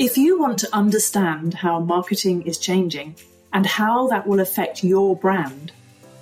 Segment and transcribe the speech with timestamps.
[0.00, 3.16] If you want to understand how marketing is changing
[3.52, 5.72] and how that will affect your brand,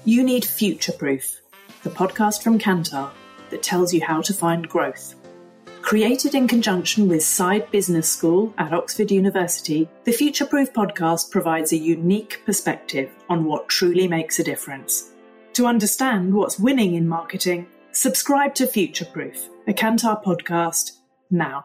[0.04, 1.40] you need Future Proof,
[1.84, 3.12] the podcast from Kantar
[3.50, 5.14] that tells you how to find growth.
[5.80, 11.72] Created in conjunction with Saïd Business School at Oxford University, the Future Proof podcast provides
[11.72, 15.12] a unique perspective on what truly makes a difference.
[15.52, 20.94] To understand what's winning in marketing, subscribe to Future Proof, a Kantar podcast,
[21.30, 21.64] now.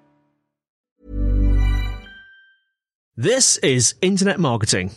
[3.21, 4.89] This is Internet Marketing.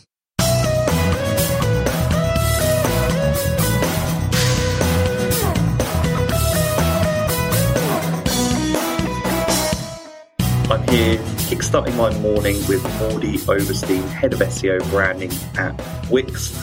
[10.70, 15.78] I'm here kickstarting my morning with Mordy Oberstein, Head of SEO Branding at
[16.10, 16.58] Wix.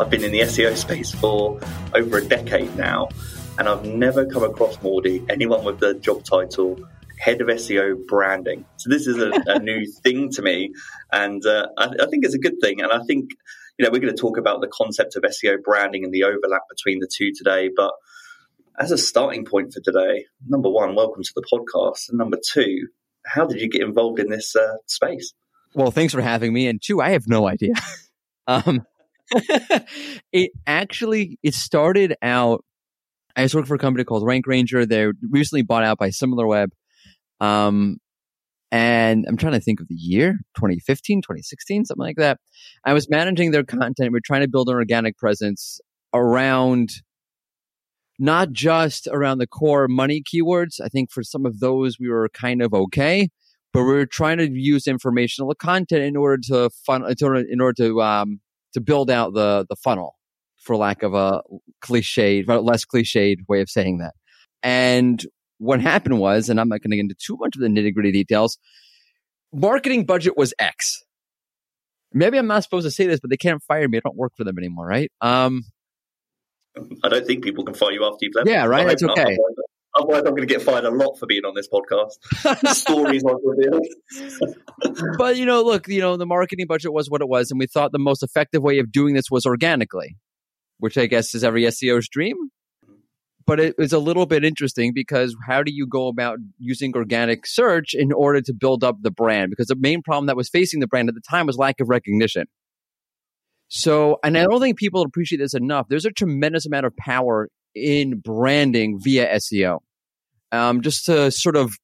[0.00, 1.60] I've been in the SEO space for
[1.94, 3.08] over a decade now,
[3.56, 6.76] and I've never come across Mordy, anyone with the job title
[7.18, 8.64] Head of SEO Branding.
[8.76, 10.72] So this is a, a new thing to me,
[11.12, 12.80] and uh, I, I think it's a good thing.
[12.80, 13.30] And I think,
[13.78, 16.62] you know, we're going to talk about the concept of SEO branding and the overlap
[16.70, 17.92] between the two today, but
[18.78, 22.08] as a starting point for today, number one, welcome to the podcast.
[22.08, 22.88] And number two,
[23.24, 25.32] how did you get involved in this uh, space?
[25.74, 26.66] Well, thanks for having me.
[26.66, 27.74] And two, I have no idea.
[28.46, 28.84] um,
[30.32, 32.64] it actually it started out.
[33.36, 34.86] I was working for a company called Rank Ranger.
[34.86, 36.68] They're recently bought out by SimilarWeb.
[37.40, 37.98] Um,
[38.70, 42.38] and I'm trying to think of the year 2015, 2016, something like that.
[42.84, 44.12] I was managing their content.
[44.12, 45.80] We're trying to build an organic presence
[46.12, 46.90] around
[48.18, 50.80] not just around the core money keywords.
[50.82, 53.28] I think for some of those we were kind of okay,
[53.72, 57.04] but we were trying to use informational content in order to fun
[57.48, 58.40] in order to um
[58.72, 60.16] to build out the the funnel,
[60.58, 61.42] for lack of a
[61.82, 64.14] cliched, but less cliched way of saying that.
[64.62, 65.24] And
[65.58, 67.94] what happened was, and I'm not going to get into too much of the nitty
[67.94, 68.58] gritty details.
[69.52, 71.02] Marketing budget was X.
[72.12, 73.98] Maybe I'm not supposed to say this, but they can't fire me.
[73.98, 75.10] I don't work for them anymore, right?
[75.20, 75.64] Um,
[77.02, 78.48] I don't think people can fire you after you've left.
[78.48, 78.86] Yeah, right.
[78.86, 79.22] That's okay.
[79.22, 79.38] Otherwise,
[79.96, 82.18] otherwise, I'm going to get fired a lot for being on this podcast.
[82.74, 83.86] Stories I've revealed.
[85.18, 87.66] but you know, look, you know, the marketing budget was what it was, and we
[87.66, 90.16] thought the most effective way of doing this was organically,
[90.78, 92.36] which I guess is every SEO's dream.
[93.46, 97.46] But it was a little bit interesting because how do you go about using organic
[97.46, 99.50] search in order to build up the brand?
[99.50, 101.88] Because the main problem that was facing the brand at the time was lack of
[101.88, 102.46] recognition.
[103.68, 105.88] So, and I don't think people appreciate this enough.
[105.88, 109.80] There's a tremendous amount of power in branding via SEO.
[110.52, 111.74] Um, just to sort of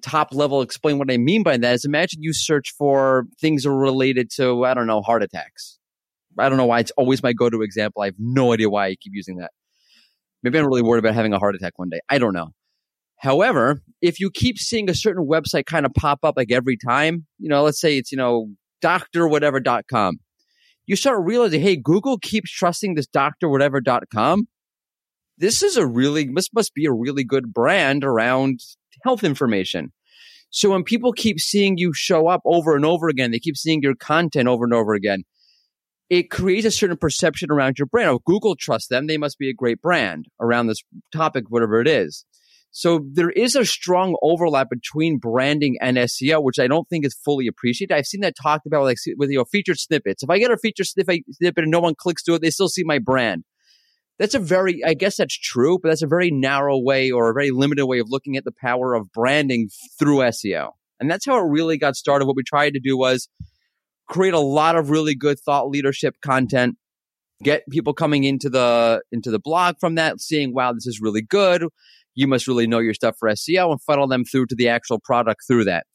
[0.00, 4.30] top level explain what I mean by that is imagine you search for things related
[4.36, 5.78] to, I don't know, heart attacks.
[6.38, 8.02] I don't know why it's always my go to example.
[8.02, 9.50] I have no idea why I keep using that.
[10.42, 12.00] Maybe I'm really worried about having a heart attack one day.
[12.08, 12.48] I don't know.
[13.16, 17.26] However, if you keep seeing a certain website kind of pop up like every time,
[17.38, 18.48] you know, let's say it's, you know,
[18.82, 20.18] doctorwhatever.com
[20.88, 24.48] you start realizing, hey, Google keeps trusting this doctor whatever.com.
[25.36, 28.60] This is a really, this must be a really good brand around
[29.04, 29.92] health information.
[30.48, 33.82] So when people keep seeing you show up over and over again, they keep seeing
[33.82, 35.24] your content over and over again,
[36.10, 38.10] it creates a certain perception around your brand.
[38.10, 39.06] Oh, Google trusts them.
[39.06, 40.82] They must be a great brand around this
[41.12, 42.24] topic, whatever it is.
[42.70, 47.14] So there is a strong overlap between branding and SEO, which I don't think is
[47.24, 47.94] fully appreciated.
[47.94, 50.22] I've seen that talked about like with you know featured snippets.
[50.22, 51.24] If I get a featured snippet
[51.64, 53.44] and no one clicks to it, they still see my brand.
[54.18, 57.34] That's a very, I guess that's true, but that's a very narrow way or a
[57.34, 60.72] very limited way of looking at the power of branding through SEO.
[60.98, 62.26] And that's how it really got started.
[62.26, 63.28] What we tried to do was
[64.08, 66.76] create a lot of really good thought leadership content
[67.42, 71.22] get people coming into the into the blog from that seeing wow this is really
[71.22, 71.64] good
[72.18, 74.98] you must really know your stuff for SEO and funnel them through to the actual
[74.98, 75.86] product through that.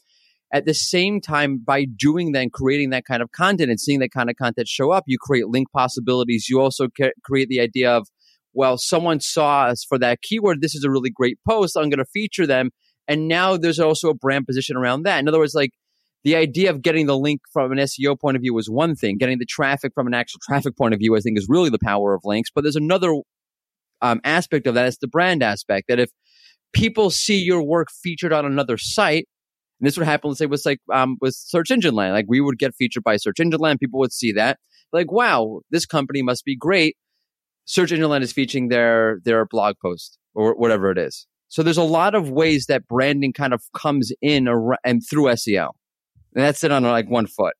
[0.54, 4.00] At the same time, by doing that and creating that kind of content and seeing
[4.00, 6.48] that kind of content show up, you create link possibilities.
[6.48, 6.88] You also
[7.26, 8.08] create the idea of,
[8.54, 10.62] well, someone saw us for that keyword.
[10.62, 11.76] This is a really great post.
[11.76, 12.70] I'm going to feature them.
[13.06, 15.20] And now there's also a brand position around that.
[15.20, 15.72] In other words, like
[16.24, 19.18] the idea of getting the link from an SEO point of view is one thing.
[19.18, 21.80] Getting the traffic from an actual traffic point of view, I think, is really the
[21.80, 22.50] power of links.
[22.54, 23.14] But there's another
[24.02, 24.86] um, aspect of that.
[24.86, 26.10] It's the brand aspect that if
[26.72, 29.28] people see your work featured on another site,
[29.80, 32.14] And this would happen, let's say, with like um, with Search Engine Land.
[32.14, 33.80] Like we would get featured by Search Engine Land.
[33.80, 34.60] People would see that,
[34.94, 36.96] like, wow, this company must be great.
[37.66, 41.28] Search Engine Land is featuring their their blog post or whatever it is.
[41.50, 44.48] So there's a lot of ways that branding kind of comes in
[44.84, 45.70] and through SEO.
[46.36, 47.56] And that's it on like one foot.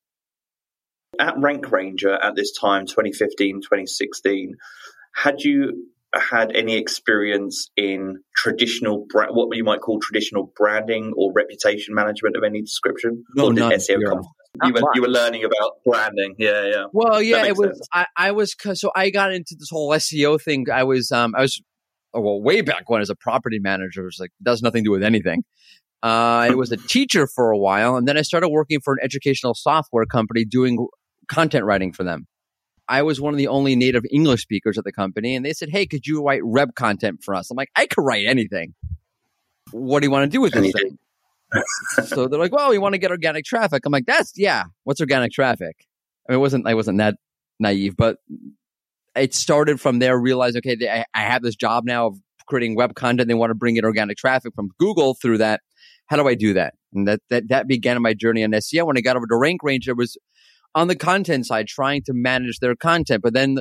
[1.20, 4.56] At Rank Ranger at this time, 2015, 2016,
[5.16, 11.96] had you had any experience in traditional what you might call traditional branding or reputation
[11.96, 13.24] management of any description?
[13.36, 14.24] No, or did SEO come?
[14.64, 16.86] You were, you were learning about branding, yeah, yeah.
[16.94, 17.88] Well, yeah, it was.
[17.92, 20.68] I, I was so I got into this whole SEO thing.
[20.72, 21.60] I was, um, I was,
[22.14, 24.90] oh, well, way back when as a property manager, it was like does nothing to
[24.90, 25.44] do with anything.
[26.04, 29.00] Uh, I was a teacher for a while, and then I started working for an
[29.02, 30.86] educational software company doing
[31.30, 32.28] content writing for them.
[32.90, 35.70] I was one of the only native English speakers at the company, and they said,
[35.70, 38.74] "Hey, could you write web content for us?" I'm like, "I could write anything.
[39.72, 40.98] What do you want to do with this thing?"
[42.06, 44.66] so they're like, "Well, we want to get organic traffic." I'm like, "That's yeah.
[44.84, 45.88] What's organic traffic?"
[46.28, 47.16] I mean, it wasn't I wasn't that
[47.62, 48.18] naive, but
[49.16, 50.20] it started from there.
[50.20, 52.18] Realized, okay, they, I, I have this job now of
[52.48, 53.28] creating web content.
[53.28, 55.62] They want to bring in organic traffic from Google through that.
[56.08, 56.74] How do I do that?
[56.94, 58.86] And that that that began my journey on SEO.
[58.86, 60.18] When I got over to Rank Ranger, was
[60.76, 63.22] on the content side trying to manage their content.
[63.22, 63.60] But then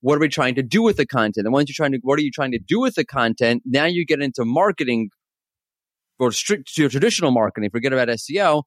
[0.00, 1.46] what are we trying to do with the content?
[1.46, 3.62] And once you're trying to, what are you trying to do with the content?
[3.66, 5.10] Now you get into marketing
[6.18, 8.62] or strict to your traditional marketing, forget about SEO.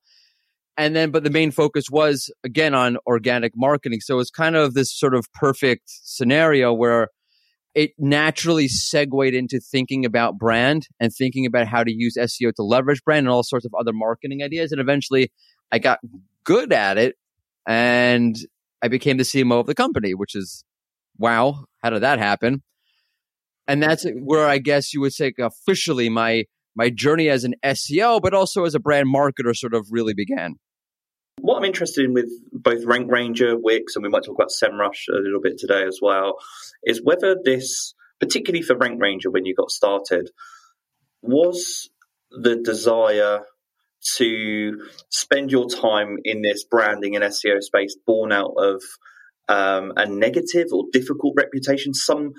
[0.75, 3.99] And then, but the main focus was again on organic marketing.
[4.01, 7.09] So it's kind of this sort of perfect scenario where
[7.75, 12.63] it naturally segued into thinking about brand and thinking about how to use SEO to
[12.63, 14.71] leverage brand and all sorts of other marketing ideas.
[14.71, 15.31] And eventually
[15.71, 15.99] I got
[16.43, 17.15] good at it
[17.67, 18.35] and
[18.81, 20.63] I became the CMO of the company, which is
[21.17, 21.65] wow.
[21.81, 22.61] How did that happen?
[23.67, 26.43] And that's where I guess you would say officially my
[26.75, 30.55] my journey as an SEO, but also as a brand marketer, sort of really began.
[31.39, 35.09] What I'm interested in with both Rank Ranger, Wix, and we might talk about SEMrush
[35.09, 36.35] a little bit today as well,
[36.83, 40.29] is whether this, particularly for Rank Ranger when you got started,
[41.21, 41.89] was
[42.31, 43.41] the desire
[44.17, 48.81] to spend your time in this branding and SEO space born out of
[49.49, 52.31] um, a negative or difficult reputation, some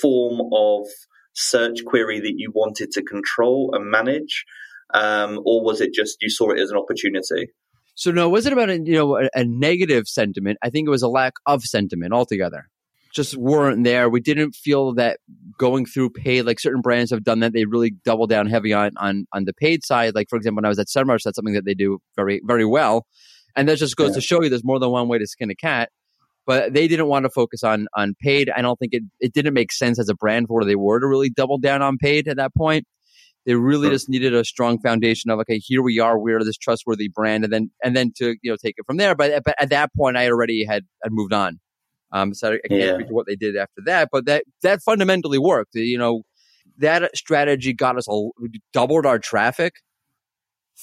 [0.00, 0.86] form of
[1.34, 4.44] search query that you wanted to control and manage,
[4.92, 7.52] um, or was it just you saw it as an opportunity?
[7.94, 10.58] So no, it wasn't about a, you know a, a negative sentiment.
[10.62, 12.68] I think it was a lack of sentiment altogether
[13.12, 14.08] just weren't there.
[14.08, 15.18] We didn't feel that
[15.58, 17.52] going through paid, like certain brands have done that.
[17.52, 20.14] They really double down heavy on on on the paid side.
[20.14, 22.64] Like for example, when I was at SEMrush, that's something that they do very very
[22.64, 23.06] well.
[23.56, 24.14] And that just goes yeah.
[24.14, 25.90] to show you there's more than one way to skin a cat.
[26.46, 28.50] But they didn't want to focus on on paid.
[28.50, 31.00] I don't think it it didn't make sense as a brand for where they were
[31.00, 32.86] to really double down on paid at that point.
[33.46, 33.92] They really sure.
[33.92, 37.52] just needed a strong foundation of okay, here we are, we're this trustworthy brand, and
[37.52, 39.14] then and then to you know take it from there.
[39.14, 41.58] But but at that point, I already had had moved on.
[42.12, 42.94] Um, so I can't yeah.
[42.94, 45.74] speak to what they did after that, but that that fundamentally worked.
[45.74, 46.22] You know,
[46.78, 48.28] that strategy got us a,
[48.72, 49.74] doubled our traffic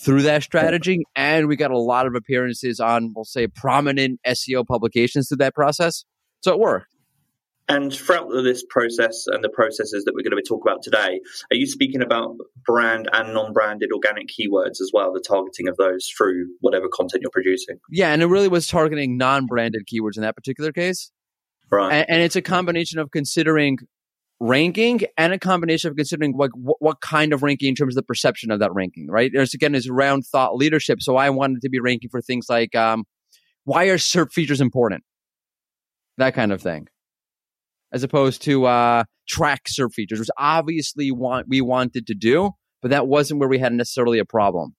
[0.04, 4.66] through that strategy, and we got a lot of appearances on, we'll say, prominent SEO
[4.66, 6.06] publications through that process.
[6.42, 6.94] So it worked.
[7.70, 11.20] And throughout this process and the processes that we're going to be talking about today,
[11.52, 16.08] are you speaking about brand and non-branded organic keywords as well, the targeting of those
[16.18, 17.78] through whatever content you're producing?
[17.90, 21.12] Yeah, and it really was targeting non-branded keywords in that particular case.
[21.70, 21.92] Right.
[21.92, 23.80] And, and, it's a combination of considering
[24.40, 28.02] ranking and a combination of considering what, what, what kind of ranking in terms of
[28.02, 29.32] the perception of that ranking, right?
[29.34, 31.02] There's again is around thought leadership.
[31.02, 33.04] So I wanted to be ranking for things like um,
[33.66, 35.04] why are SERP features important?
[36.18, 36.88] That kind of thing.
[37.94, 42.52] As opposed to uh, track SERP features, which obviously want we wanted to do,
[42.82, 44.76] but that wasn't where we had necessarily a problem.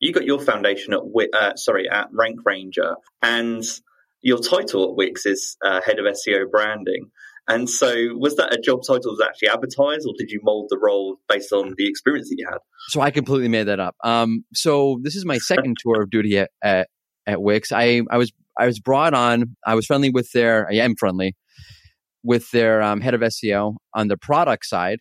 [0.00, 1.00] You got your foundation at
[1.34, 3.62] uh, sorry at Rank Ranger, and
[4.22, 7.10] your title at Wix is uh, head of SEO branding.
[7.48, 10.66] And so, was that a job title that was actually advertised, or did you mold
[10.70, 12.58] the role based on the experience that you had?
[12.88, 13.96] So I completely made that up.
[14.04, 16.88] Um, so this is my second tour of duty at, at,
[17.26, 17.72] at Wix.
[17.72, 19.56] I I was I was brought on.
[19.66, 20.68] I was friendly with their.
[20.68, 21.34] I am friendly
[22.22, 24.98] with their um, head of SEO on the product side,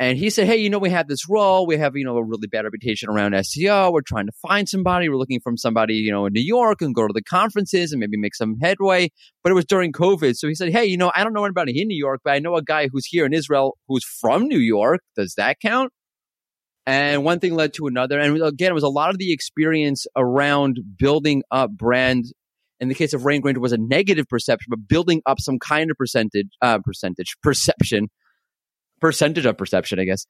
[0.00, 1.66] and he said, Hey, you know, we have this role.
[1.66, 3.92] We have, you know, a really bad reputation around SEO.
[3.92, 5.08] We're trying to find somebody.
[5.08, 8.00] We're looking from somebody, you know, in New York and go to the conferences and
[8.00, 9.10] maybe make some headway.
[9.44, 10.34] But it was during COVID.
[10.34, 12.40] So he said, Hey, you know, I don't know anybody in New York, but I
[12.40, 15.00] know a guy who's here in Israel who's from New York.
[15.16, 15.92] Does that count?
[16.86, 18.18] And one thing led to another.
[18.18, 22.26] And again, it was a lot of the experience around building up brand.
[22.80, 25.90] In the case of Rank Ranger was a negative perception, but building up some kind
[25.90, 28.08] of percentage, uh, percentage perception
[29.00, 30.26] percentage of perception, I guess.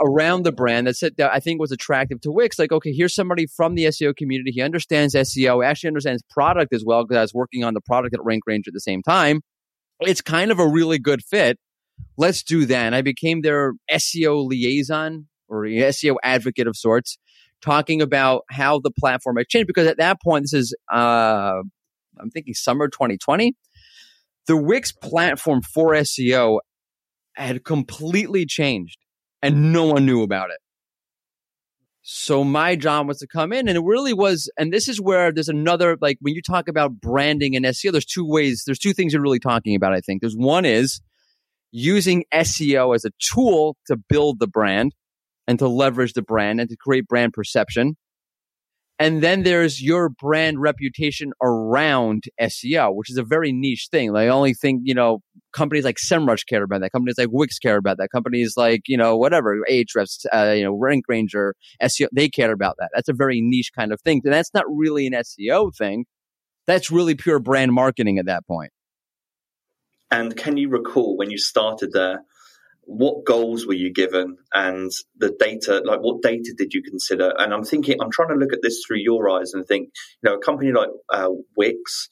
[0.00, 2.58] around the brand that said that I think was attractive to Wix.
[2.58, 4.50] Like, okay, here's somebody from the SEO community.
[4.50, 8.14] He understands SEO, actually understands product as well because I was working on the product
[8.14, 9.42] at Rank Ranger at the same time.
[10.00, 11.58] It's kind of a really good fit.
[12.16, 12.86] Let's do that.
[12.86, 17.18] And I became their SEO liaison or SEO advocate of sorts,
[17.62, 19.66] talking about how the platform had changed.
[19.66, 21.62] Because at that point, this is, uh,
[22.20, 23.54] I'm thinking summer 2020,
[24.46, 26.58] the Wix platform for SEO
[27.34, 28.98] had completely changed
[29.42, 30.58] and no one knew about it.
[32.04, 35.30] So my job was to come in and it really was, and this is where
[35.32, 38.92] there's another, like when you talk about branding and SEO, there's two ways, there's two
[38.92, 40.20] things you're really talking about, I think.
[40.20, 41.00] There's one is
[41.70, 44.94] using SEO as a tool to build the brand
[45.46, 47.96] and to leverage the brand and to create brand perception.
[48.98, 54.12] And then there's your brand reputation around SEO, which is a very niche thing.
[54.12, 55.20] Like, I only think, you know,
[55.52, 56.92] companies like SEMrush care about that.
[56.92, 58.10] Companies like Wix care about that.
[58.12, 62.76] Companies like, you know, whatever, Ahrefs, uh, you know, Rank Ranger, SEO, they care about
[62.78, 62.90] that.
[62.94, 64.20] That's a very niche kind of thing.
[64.24, 66.04] And that's not really an SEO thing.
[66.68, 68.70] That's really pure brand marketing at that point.
[70.12, 72.22] And can you recall when you started there,
[72.84, 77.32] what goals were you given and the data like what data did you consider?
[77.38, 79.90] And i'm thinking i'm trying to look at this through your eyes and think
[80.22, 82.08] you know a company like uh, wix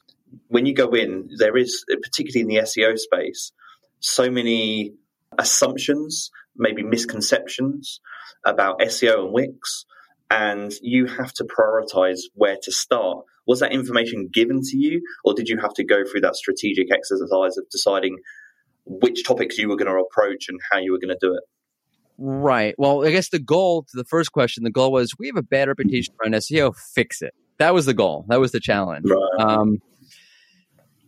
[0.47, 3.51] when you go in there is particularly in the seo space
[3.99, 4.93] so many
[5.37, 7.99] assumptions maybe misconceptions
[8.45, 9.85] about seo and wix
[10.31, 13.25] and you have to prioritize where to start.
[13.47, 16.87] Was that information given to you or did you have to go through that strategic
[16.91, 18.17] exercise of deciding
[18.85, 21.43] which topics you were going to approach and how you were going to do it.
[22.17, 22.75] Right.
[22.77, 25.43] Well, I guess the goal to the first question, the goal was we have a
[25.43, 27.33] bad reputation around SEO, fix it.
[27.57, 28.25] That was the goal.
[28.27, 29.05] That was the challenge.
[29.07, 29.39] Right.
[29.39, 29.81] Um,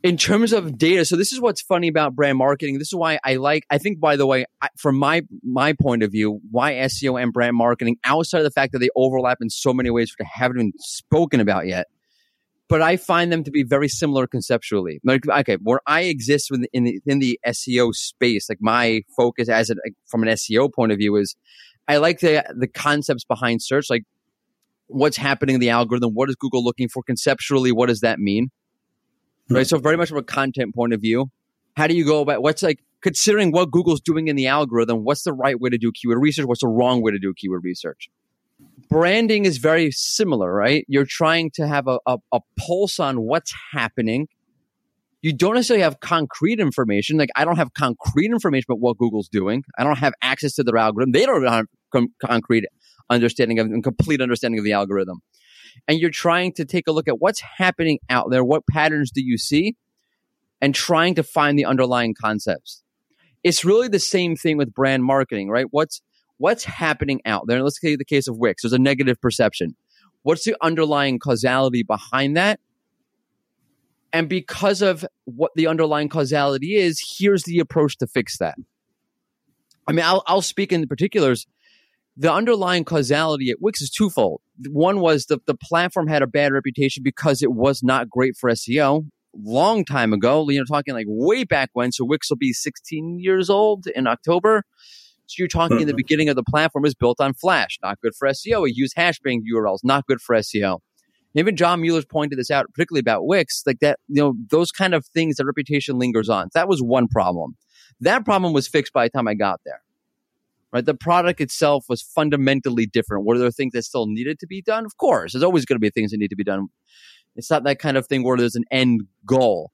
[0.03, 2.77] in terms of data, so this is what's funny about brand marketing.
[2.77, 3.65] This is why I like.
[3.69, 7.31] I think, by the way, I, from my my point of view, why SEO and
[7.31, 10.29] brand marketing, outside of the fact that they overlap in so many ways, which I
[10.31, 11.87] haven't even spoken about yet,
[12.73, 14.99] but I find them to be very similar conceptually.
[15.03, 19.69] Like, okay, where I exist in the, in the, SEO space, like my focus as
[19.69, 19.75] a,
[20.07, 21.35] from an SEO point of view is
[21.87, 24.05] I like the the concepts behind search, like
[24.87, 28.49] what's happening in the algorithm, what is Google looking for conceptually, what does that mean?
[29.49, 29.57] Hmm.
[29.57, 29.67] Right.
[29.67, 31.29] So very much from a content point of view,
[31.77, 35.03] how do you go about what's like considering what Google's doing in the algorithm?
[35.03, 36.47] What's the right way to do keyword research?
[36.47, 38.09] What's the wrong way to do keyword research?
[38.89, 40.85] Branding is very similar, right?
[40.87, 44.27] You're trying to have a, a, a, pulse on what's happening.
[45.21, 47.17] You don't necessarily have concrete information.
[47.17, 49.63] Like I don't have concrete information about what Google's doing.
[49.77, 51.11] I don't have access to their algorithm.
[51.11, 52.65] They don't have com- concrete
[53.09, 55.21] understanding of and complete understanding of the algorithm.
[55.87, 58.43] And you're trying to take a look at what's happening out there.
[58.43, 59.75] What patterns do you see?
[60.61, 62.83] And trying to find the underlying concepts.
[63.43, 65.65] It's really the same thing with brand marketing, right?
[65.69, 66.01] What's
[66.43, 67.63] what's happening out there?
[67.63, 68.63] let's take the case of Wix.
[68.63, 69.77] There's a negative perception.
[70.23, 72.59] What's the underlying causality behind that?
[74.11, 78.55] And because of what the underlying causality is, here's the approach to fix that.
[79.87, 81.47] I mean, I'll, I'll speak in the particulars.
[82.17, 84.41] The underlying causality at Wix is twofold.
[84.69, 88.49] One was the, the platform had a bad reputation because it was not great for
[88.49, 89.07] SEO.
[89.33, 91.93] Long time ago, you know, talking like way back when.
[91.93, 94.65] So Wix will be 16 years old in October.
[95.37, 95.97] You're talking in the mm-hmm.
[95.97, 98.63] beginning of the platform is built on Flash, not good for SEO.
[98.63, 100.79] We use hashbang URLs, not good for SEO.
[101.35, 104.93] Even John Mueller's pointed this out, particularly about Wix, like that, you know, those kind
[104.93, 106.49] of things that reputation lingers on.
[106.53, 107.55] That was one problem.
[107.99, 109.81] That problem was fixed by the time I got there.
[110.71, 110.85] Right?
[110.85, 113.25] The product itself was fundamentally different.
[113.25, 114.85] Were there things that still needed to be done?
[114.85, 115.33] Of course.
[115.33, 116.67] There's always going to be things that need to be done.
[117.35, 119.71] It's not that kind of thing where there's an end goal.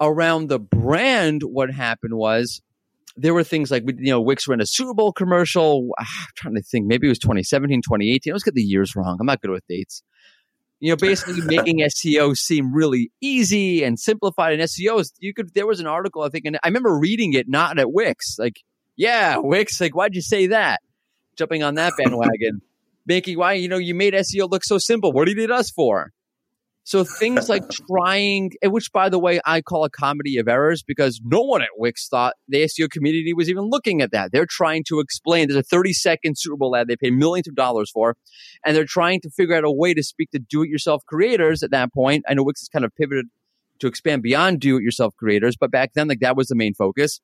[0.00, 2.60] Around the brand, what happened was
[3.16, 5.90] there were things like, you know, Wix ran a Super Bowl commercial.
[5.98, 8.30] Ah, I'm trying to think, maybe it was 2017, 2018.
[8.30, 9.18] I always get the years wrong.
[9.20, 10.02] I'm not good with dates.
[10.80, 14.54] You know, basically making SEO seem really easy and simplified.
[14.54, 17.48] And SEO you could, there was an article, I think, and I remember reading it
[17.48, 18.36] not at Wix.
[18.38, 18.60] Like,
[18.96, 20.80] yeah, Wix, like, why'd you say that?
[21.36, 22.60] Jumping on that bandwagon.
[23.06, 25.12] making why, you know, you made SEO look so simple.
[25.12, 26.12] What do you need us for?
[26.84, 30.82] So things like trying, eh, which by the way, I call a comedy of errors
[30.82, 34.32] because no one at Wix thought the SEO community was even looking at that.
[34.32, 37.54] They're trying to explain there's a 30 second Super Bowl ad they pay millions of
[37.54, 38.16] dollars for,
[38.64, 41.62] and they're trying to figure out a way to speak to do it yourself creators
[41.62, 42.24] at that point.
[42.28, 43.26] I know Wix has kind of pivoted
[43.78, 46.74] to expand beyond do it yourself creators, but back then, like that was the main
[46.74, 47.20] focus.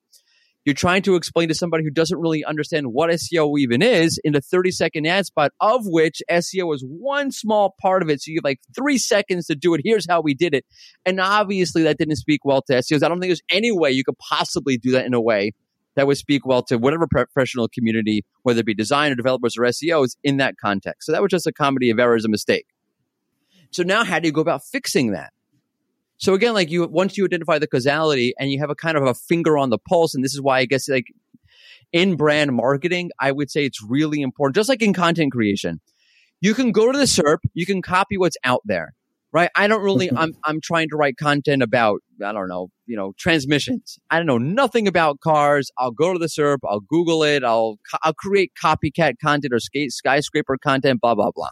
[0.65, 4.35] You're trying to explain to somebody who doesn't really understand what SEO even is in
[4.35, 8.21] a 30 second ad spot, of which SEO is one small part of it.
[8.21, 9.81] So you have like three seconds to do it.
[9.83, 10.65] Here's how we did it.
[11.05, 13.03] And obviously that didn't speak well to SEOs.
[13.03, 15.53] I don't think there's any way you could possibly do that in a way
[15.95, 20.15] that would speak well to whatever professional community, whether it be designer, developers, or SEOs
[20.23, 21.05] in that context.
[21.05, 22.67] So that was just a comedy of errors, a mistake.
[23.71, 25.31] So now how do you go about fixing that?
[26.19, 29.03] So again, like you, once you identify the causality and you have a kind of
[29.03, 31.07] a finger on the pulse, and this is why I guess like
[31.91, 35.81] in brand marketing, I would say it's really important, just like in content creation.
[36.41, 38.93] You can go to the SERP, you can copy what's out there
[39.31, 39.49] right?
[39.55, 40.17] I don't really, mm-hmm.
[40.17, 43.99] I'm, I'm trying to write content about, I don't know, you know, transmissions.
[44.09, 45.71] I don't know nothing about cars.
[45.77, 46.59] I'll go to the SERP.
[46.67, 47.43] I'll Google it.
[47.43, 51.49] I'll, I'll create copycat content or skate, skyscraper content, blah, blah, blah.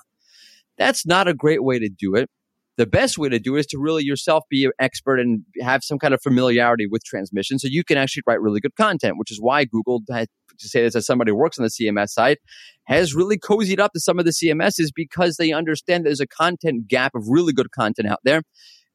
[0.78, 2.30] That's not a great way to do it.
[2.78, 5.84] The best way to do it is to really yourself be an expert and have
[5.84, 9.32] some kind of familiarity with transmission so you can actually write really good content, which
[9.32, 10.28] is why Google had
[10.60, 12.38] to say this as somebody who works on the CMS side,
[12.84, 16.88] has really cozied up to some of the CMSs because they understand there's a content
[16.88, 18.44] gap of really good content out there.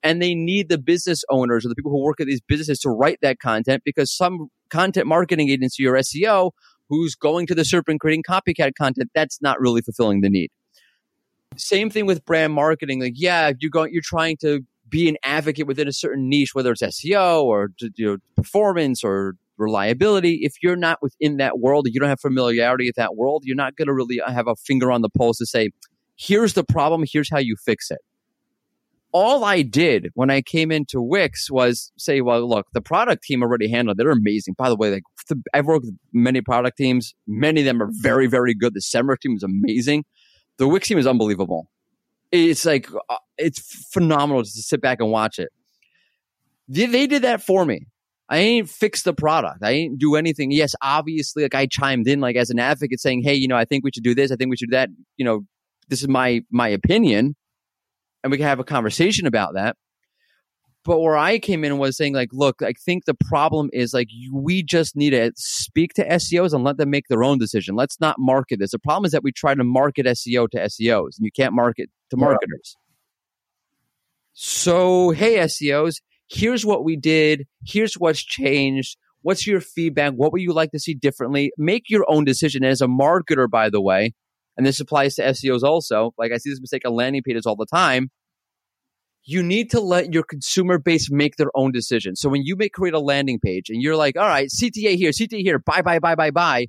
[0.04, 2.90] And they need the business owners or the people who work at these businesses to
[2.90, 6.50] write that content because some content marketing agency or SEO
[6.88, 10.50] who's going to the SERP and creating copycat content, that's not really fulfilling the need.
[11.56, 13.00] Same thing with brand marketing.
[13.00, 16.70] Like, yeah, you're going, you're trying to be an advocate within a certain niche, whether
[16.70, 20.40] it's SEO or you know, performance or reliability.
[20.42, 23.76] If you're not within that world, you don't have familiarity with that world, you're not
[23.76, 25.70] going to really uh, have a finger on the pulse to say,
[26.16, 27.98] here's the problem, here's how you fix it.
[29.12, 33.42] All I did when I came into Wix was say, well, look, the product team
[33.42, 34.02] already handled it.
[34.02, 34.54] They're amazing.
[34.56, 35.02] By the way, like
[35.52, 37.14] I've worked with many product teams.
[37.26, 38.72] Many of them are very, very good.
[38.72, 40.04] The Semrush team is amazing.
[40.58, 41.68] The Wix team is unbelievable.
[42.30, 43.60] It's like, uh, it's
[43.92, 45.50] phenomenal just to sit back and watch it.
[46.68, 47.86] They, they did that for me.
[48.28, 49.62] I ain't fix the product.
[49.62, 50.50] I ain't do anything.
[50.50, 53.66] Yes, obviously, like I chimed in like as an advocate saying, Hey, you know, I
[53.66, 54.32] think we should do this.
[54.32, 54.88] I think we should do that.
[55.16, 55.40] You know,
[55.88, 57.36] this is my, my opinion
[58.22, 59.76] and we can have a conversation about that.
[60.84, 64.08] But where I came in was saying like, look, I think the problem is like
[64.32, 67.76] we just need to speak to SEOs and let them make their own decision.
[67.76, 68.72] Let's not market this.
[68.72, 71.88] The problem is that we try to market SEO to SEOs and you can't market
[72.10, 72.74] to marketers.
[72.76, 72.78] Yeah.
[74.34, 75.96] So, hey, SEOs,
[76.28, 77.46] here's what we did.
[77.64, 78.96] Here's what's changed.
[79.20, 80.14] What's your feedback?
[80.14, 81.52] What would you like to see differently?
[81.56, 82.64] Make your own decision.
[82.64, 84.14] As a marketer, by the way,
[84.56, 87.56] and this applies to SEOs also, like I see this mistake on landing pages all
[87.56, 88.10] the time.
[89.24, 92.16] You need to let your consumer base make their own decision.
[92.16, 95.10] So when you make create a landing page and you're like, all right, CTA here,
[95.10, 96.66] CTA here, buy, buy, buy, buy, buy,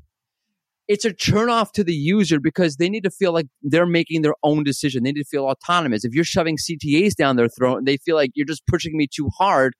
[0.88, 4.22] it's a turn off to the user because they need to feel like they're making
[4.22, 5.04] their own decision.
[5.04, 6.04] They need to feel autonomous.
[6.04, 9.08] If you're shoving CTAs down their throat and they feel like you're just pushing me
[9.08, 9.76] too hard,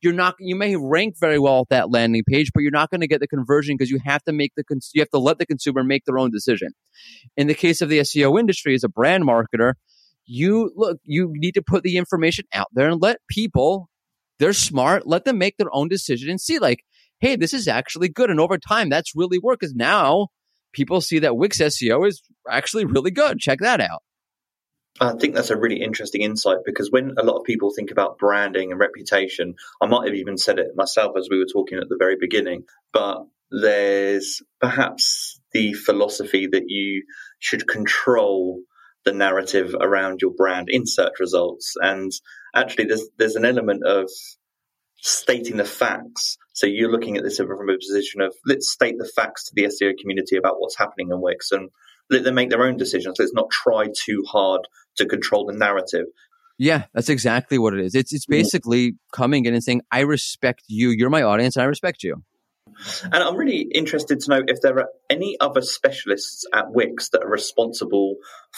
[0.00, 3.00] you're not, you may rank very well at that landing page, but you're not going
[3.00, 5.46] to get the conversion because you have to make the, you have to let the
[5.46, 6.68] consumer make their own decision.
[7.36, 9.72] In the case of the SEO industry as a brand marketer,
[10.26, 13.88] you look, you need to put the information out there and let people,
[14.38, 16.84] they're smart, let them make their own decision and see like,
[17.20, 18.30] hey, this is actually good.
[18.30, 20.28] And over time, that's really work because now
[20.72, 23.38] people see that Wix SEO is actually really good.
[23.38, 24.02] Check that out.
[25.00, 28.18] I think that's a really interesting insight because when a lot of people think about
[28.18, 31.88] branding and reputation, I might have even said it myself as we were talking at
[31.88, 37.04] the very beginning, but there's perhaps the philosophy that you
[37.40, 38.60] should control
[39.04, 41.74] the narrative around your brand in search results.
[41.80, 42.12] And
[42.54, 44.08] actually, there's, there's an element of
[44.96, 46.38] stating the facts.
[46.54, 49.64] So you're looking at this from a position of let's state the facts to the
[49.64, 51.68] SEO community about what's happening in Wix and
[52.10, 53.16] let them make their own decisions.
[53.18, 54.62] Let's not try too hard
[54.96, 56.06] to control the narrative.
[56.56, 57.94] Yeah, that's exactly what it is.
[57.94, 61.66] It's it's basically coming in and saying, I respect you, you're my audience, and I
[61.66, 62.22] respect you.
[62.74, 63.06] Mm-hmm.
[63.12, 67.22] And I'm really interested to know if there are any other specialists at Wix that
[67.22, 68.16] are responsible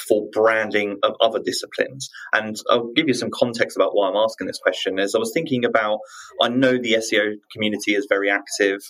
[0.09, 2.11] for branding of other disciplines.
[2.33, 4.99] And I'll give you some context about why I'm asking this question.
[4.99, 6.01] As I was thinking about,
[6.41, 8.81] I know the SEO community is very active,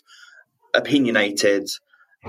[0.75, 1.69] opinionated,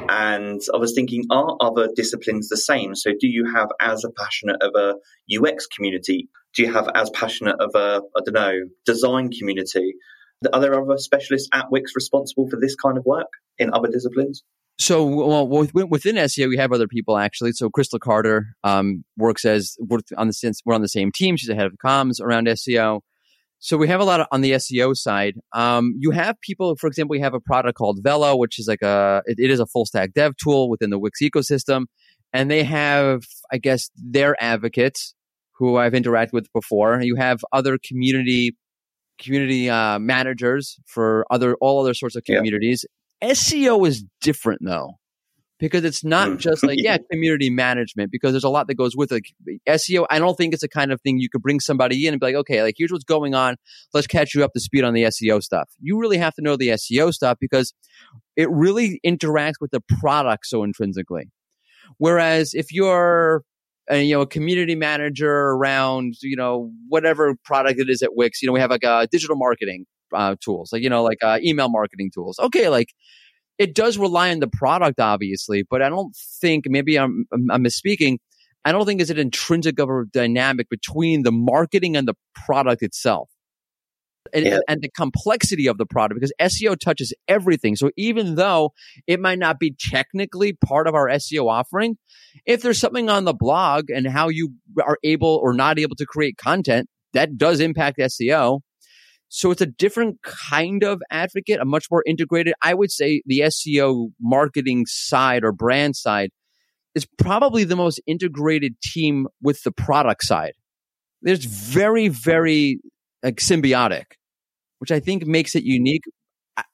[0.09, 2.95] and I was thinking, are other disciplines the same?
[2.95, 4.95] So, do you have as a passionate of a
[5.35, 6.29] UX community?
[6.53, 9.95] Do you have as passionate of a, I don't know, design community?
[10.53, 14.43] Are there other specialists at Wix responsible for this kind of work in other disciplines?
[14.79, 17.53] So, well, within SEO, we have other people actually.
[17.53, 19.75] So, Crystal Carter um, works as
[20.15, 21.35] on the sense we're on the same team.
[21.35, 23.01] She's the head of comms around SEO.
[23.59, 25.35] So we have a lot of, on the SEO side.
[25.53, 28.83] Um, you have people, for example, we have a product called Velo, which is like
[28.83, 31.85] a it, it is a full stack dev tool within the Wix ecosystem,
[32.31, 35.15] and they have, I guess, their advocates
[35.53, 37.01] who I've interacted with before.
[37.01, 38.55] You have other community
[39.19, 42.85] community uh, managers for other all other sorts of communities.
[43.21, 43.29] Yeah.
[43.31, 44.93] SEO is different though.
[45.59, 46.37] because it's not Mm.
[46.37, 47.05] just like, yeah, Yeah.
[47.11, 49.23] community management, because there's a lot that goes with it.
[49.67, 52.19] SEO, I don't think it's the kind of thing you could bring somebody in and
[52.19, 53.55] be like, okay, like here's what's going on.
[53.91, 55.67] Let's catch you up to speed on the SEO stuff.
[55.81, 57.73] You really have to know the SEO stuff because
[58.35, 61.31] it really interacts with the product so intrinsically.
[61.97, 63.41] Whereas if you're
[63.91, 68.41] uh, you know, a community manager around, you know, whatever product it is at Wix.
[68.41, 71.39] You know, we have like uh, digital marketing uh, tools, like, you know, like uh,
[71.41, 72.37] email marketing tools.
[72.39, 72.93] Okay, like
[73.57, 78.17] it does rely on the product, obviously, but I don't think, maybe I'm, I'm, misspeaking.
[78.65, 82.83] I don't think is an intrinsic of a dynamic between the marketing and the product
[82.83, 83.29] itself.
[84.33, 84.59] And, Yeah.
[84.67, 87.75] and the complexity of the product because SEO touches everything.
[87.75, 88.71] So even though
[89.07, 91.97] it might not be technically part of our SEO offering,
[92.45, 96.05] if there's something on the blog and how you are able or not able to
[96.05, 98.59] create content, that does impact SEO.
[99.29, 102.53] So it's a different kind of advocate, a much more integrated.
[102.61, 106.29] I would say the SEO marketing side or brand side
[106.95, 110.53] is probably the most integrated team with the product side.
[111.21, 112.79] There's very, very
[113.23, 114.05] like symbiotic,
[114.79, 116.03] which I think makes it unique.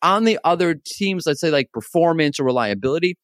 [0.02, 3.18] On the other teams, let's say like performance or reliability,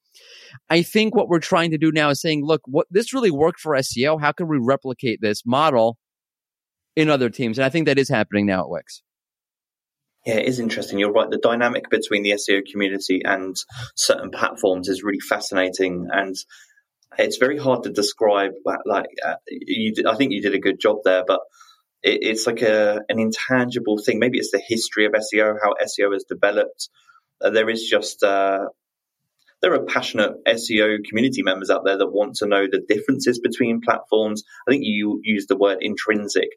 [0.70, 3.60] I think what we're trying to do now is saying, look, what this really worked
[3.60, 4.20] for SEO.
[4.20, 5.98] How can we replicate this model
[6.96, 7.58] in other teams?
[7.58, 9.02] And I think that is happening now at Wix.
[10.26, 11.00] Yeah, it is interesting.
[11.00, 11.30] You're right.
[11.30, 13.56] The dynamic between the SEO community and
[13.96, 16.36] certain platforms is really fascinating, and
[17.18, 18.52] it's very hard to describe.
[18.86, 21.40] Like, uh, you, I think you did a good job there, but
[22.04, 24.20] it, it's like a an intangible thing.
[24.20, 26.90] Maybe it's the history of SEO, how SEO has developed.
[27.42, 28.66] Uh, there is just uh,
[29.62, 33.82] there are passionate SEO community members out there that want to know the differences between
[33.82, 34.44] platforms.
[34.68, 36.50] I think you used the word intrinsic,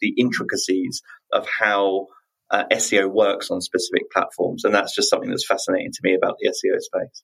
[0.00, 2.08] the intricacies of how
[2.50, 6.36] uh, SEO works on specific platforms, and that's just something that's fascinating to me about
[6.40, 7.22] the SEO space.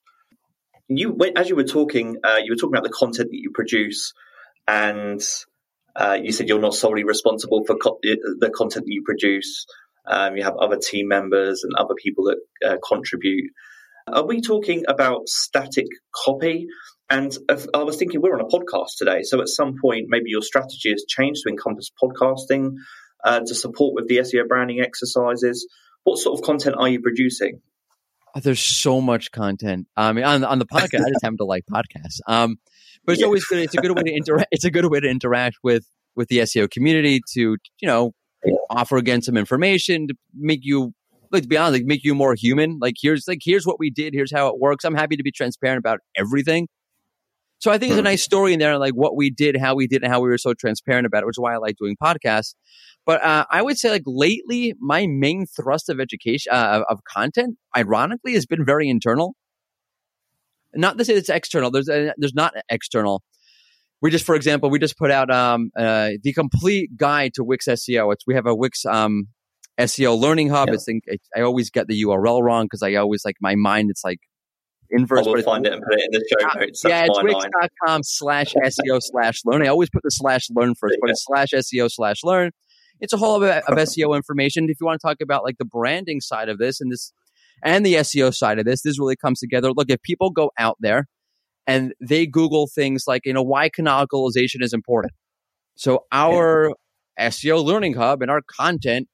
[0.89, 4.13] You, as you were talking, uh, you were talking about the content that you produce,
[4.65, 5.21] and
[5.97, 9.65] uh, you said you're not solely responsible for co- the content that you produce.
[10.05, 13.51] Um, you have other team members and other people that uh, contribute.
[14.07, 16.67] Are we talking about static copy?
[17.09, 20.29] And if, I was thinking we're on a podcast today, so at some point maybe
[20.29, 22.75] your strategy has changed to encompass podcasting
[23.23, 25.67] uh, to support with the SEO branding exercises.
[26.03, 27.61] What sort of content are you producing?
[28.37, 29.87] Oh, There's so much content.
[29.97, 32.19] I mean, on, on the podcast, I just happen to like podcasts.
[32.27, 32.57] Um,
[33.05, 33.25] but it's Yeah.
[33.27, 33.59] always good.
[33.59, 34.47] It's a good way to interact.
[34.51, 38.11] It's a good way to interact with with the SEO community to you know
[38.45, 38.53] Yeah.
[38.69, 40.93] offer again some information to make you
[41.31, 42.77] like to be honest, like make you more human.
[42.81, 44.13] Like here's like here's what we did.
[44.13, 44.83] Here's how it works.
[44.85, 46.67] I'm happy to be transparent about everything.
[47.59, 48.05] So I think it's a Hmm.
[48.05, 50.37] nice story in there, like what we did, how we did, and how we were
[50.37, 52.53] so transparent about it, which is why I like doing podcasts.
[53.05, 57.57] But uh, I would say, like lately, my main thrust of education uh, of content,
[57.75, 59.33] ironically, has been very internal.
[60.75, 61.71] Not to say it's external.
[61.71, 63.23] There's uh, there's not external.
[64.01, 67.65] We just, for example, we just put out um, uh, the complete guide to Wix
[67.67, 68.13] SEO.
[68.13, 69.29] It's we have a Wix um,
[69.79, 70.67] SEO learning hub.
[70.67, 70.75] Yeah.
[71.05, 73.89] It's, I always get the URL wrong because I always like my mind.
[73.89, 74.19] It's like
[74.89, 75.25] inverse.
[75.25, 76.81] But find it and put it in the show uh, notes.
[76.81, 79.61] That's yeah, it's wix.com slash SEO slash learn.
[79.61, 82.51] I always put the slash learn first, but it's slash SEO slash learn.
[82.99, 84.65] It's a whole of, of SEO information.
[84.69, 87.13] If you want to talk about like the branding side of this and this
[87.63, 89.71] and the SEO side of this, this really comes together.
[89.71, 91.07] Look, if people go out there
[91.65, 95.13] and they Google things like, you know, why canonicalization is important.
[95.75, 96.71] So our
[97.19, 99.07] SEO learning hub and our content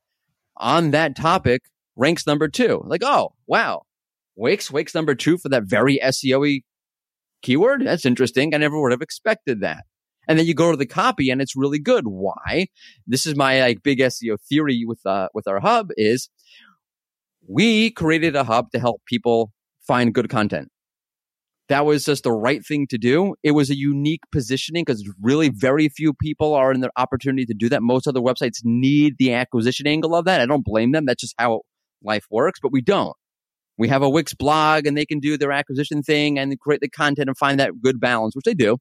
[0.57, 1.63] on that topic
[1.95, 2.81] ranks number two.
[2.85, 3.83] Like, oh, wow.
[4.35, 6.61] Wix, Wix number two for that very SEO
[7.41, 7.85] keyword.
[7.85, 8.53] That's interesting.
[8.53, 9.85] I never would have expected that.
[10.27, 12.05] And then you go to the copy and it's really good.
[12.07, 12.67] Why?
[13.05, 16.29] This is my like big SEO theory with uh with our hub is
[17.47, 19.51] we created a hub to help people
[19.85, 20.69] find good content.
[21.69, 23.35] That was just the right thing to do.
[23.41, 27.53] It was a unique positioning because really very few people are in the opportunity to
[27.53, 27.81] do that.
[27.81, 30.41] Most other websites need the acquisition angle of that.
[30.41, 31.05] I don't blame them.
[31.05, 31.61] That's just how
[32.03, 33.15] life works, but we don't.
[33.77, 36.89] We have a Wix blog and they can do their acquisition thing and create the
[36.89, 38.77] content and find that good balance, which they do.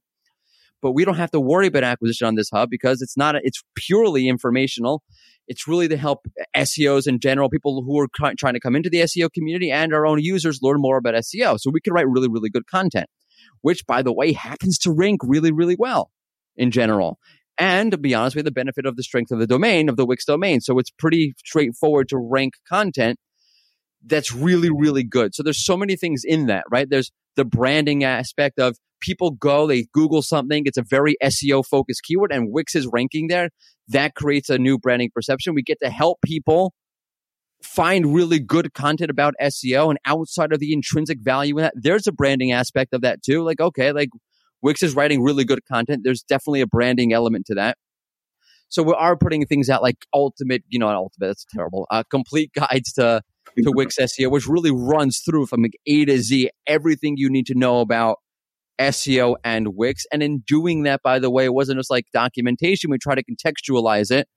[0.81, 3.41] But we don't have to worry about acquisition on this hub because it's not, a,
[3.43, 5.01] it's purely informational.
[5.47, 6.19] It's really to help
[6.55, 9.93] SEOs in general, people who are try- trying to come into the SEO community and
[9.93, 11.57] our own users learn more about SEO.
[11.59, 13.07] So we can write really, really good content,
[13.61, 16.11] which by the way happens to rank really, really well
[16.55, 17.17] in general.
[17.57, 19.95] And to be honest, we have the benefit of the strength of the domain, of
[19.95, 20.59] the Wix domain.
[20.59, 23.19] So it's pretty straightforward to rank content
[24.05, 25.33] that's really, really good.
[25.33, 26.89] So there's so many things in that, right?
[26.89, 32.03] There's the branding aspect of people go, they Google something, it's a very SEO focused
[32.03, 33.49] keyword, and Wix is ranking there.
[33.87, 35.53] That creates a new branding perception.
[35.53, 36.73] We get to help people
[37.61, 42.07] find really good content about SEO and outside of the intrinsic value in that, there's
[42.07, 43.41] a branding aspect of that too.
[43.41, 44.09] Like, okay, like
[44.61, 46.01] Wix is writing really good content.
[46.03, 47.77] There's definitely a branding element to that.
[48.69, 52.51] So we are putting things out like ultimate, you know, ultimate, that's terrible, uh, complete
[52.55, 53.21] guides to,
[53.61, 57.45] to Wix SEO, which really runs through from like A to Z, everything you need
[57.47, 58.17] to know about
[58.79, 60.05] SEO and Wix.
[60.11, 62.89] And in doing that, by the way, it wasn't just like documentation.
[62.89, 64.27] We try to contextualize it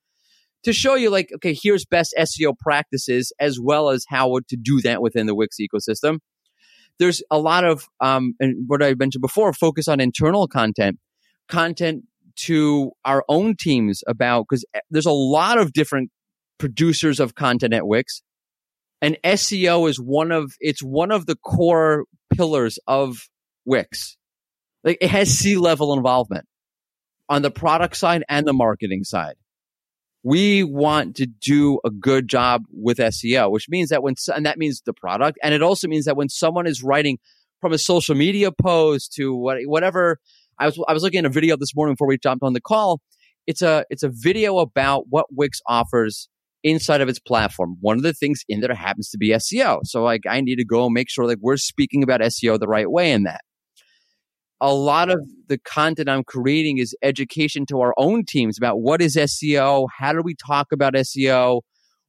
[0.65, 4.81] to show you like, okay, here's best SEO practices as well as how to do
[4.83, 6.19] that within the Wix ecosystem.
[6.99, 10.99] There's a lot of, um, and what I mentioned before, focus on internal content,
[11.49, 12.05] content
[12.37, 16.11] to our own teams about, because eh, there's a lot of different
[16.59, 18.23] producers of content at Wix.
[19.03, 22.05] And SEO is one of, it's one of the core
[22.35, 23.29] pillars of
[23.65, 24.17] Wix.
[24.85, 26.47] Like it has C level involvement
[27.29, 29.35] on the product side and the marketing side.
[30.23, 34.59] We want to do a good job with SEO, which means that when, and that
[34.59, 35.39] means the product.
[35.43, 37.19] And it also means that when someone is writing
[37.61, 40.19] from a social media post to what, whatever,
[40.59, 42.61] I was, I was looking at a video this morning before we jumped on the
[42.61, 43.01] call.
[43.47, 46.29] It's a, it's a video about what Wix offers
[46.67, 47.77] inside of its platform.
[47.81, 49.81] One of the things in there happens to be SEO.
[49.85, 52.69] So like I need to go and make sure like we're speaking about SEO the
[52.69, 53.41] right way in that
[54.61, 59.03] a lot of the content I'm creating is education to our own teams about what
[59.03, 61.61] is SEO, how do we talk about SEO,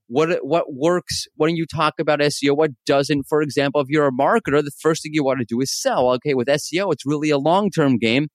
[0.08, 3.26] what what works when you talk about SEO, what doesn't.
[3.28, 6.10] For example, if you're a marketer, the first thing you want to do is sell.
[6.12, 8.28] Okay, with SEO, it's really a long term game.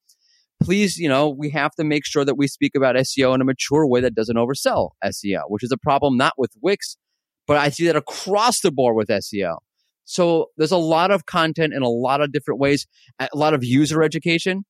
[0.63, 3.45] Please, you know, we have to make sure that we speak about SEO in a
[3.45, 6.97] mature way that doesn't oversell SEO, which is a problem not with Wix,
[7.47, 9.57] but I see that across the board with SEO.
[10.05, 12.87] So there's a lot of content in a lot of different ways,
[13.19, 14.65] a lot of user education,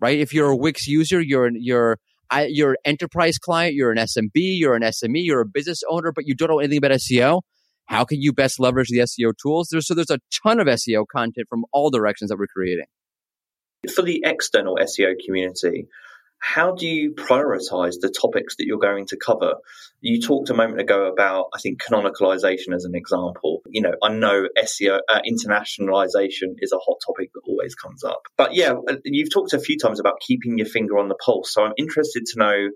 [0.00, 0.18] right?
[0.18, 1.98] If you're a Wix user, you're an, you're
[2.46, 6.26] you're an enterprise client, you're an SMB, you're an SME, you're a business owner, but
[6.26, 7.42] you don't know anything about SEO.
[7.86, 9.68] How can you best leverage the SEO tools?
[9.70, 12.84] There's, so there's a ton of SEO content from all directions that we're creating.
[13.94, 15.88] For the external SEO community,
[16.38, 19.54] how do you prioritize the topics that you're going to cover?
[20.00, 23.60] You talked a moment ago about, I think, canonicalization as an example.
[23.68, 28.22] You know, I know SEO, uh, internationalization is a hot topic that always comes up.
[28.38, 31.52] But yeah, uh, you've talked a few times about keeping your finger on the pulse.
[31.52, 32.68] So I'm interested to know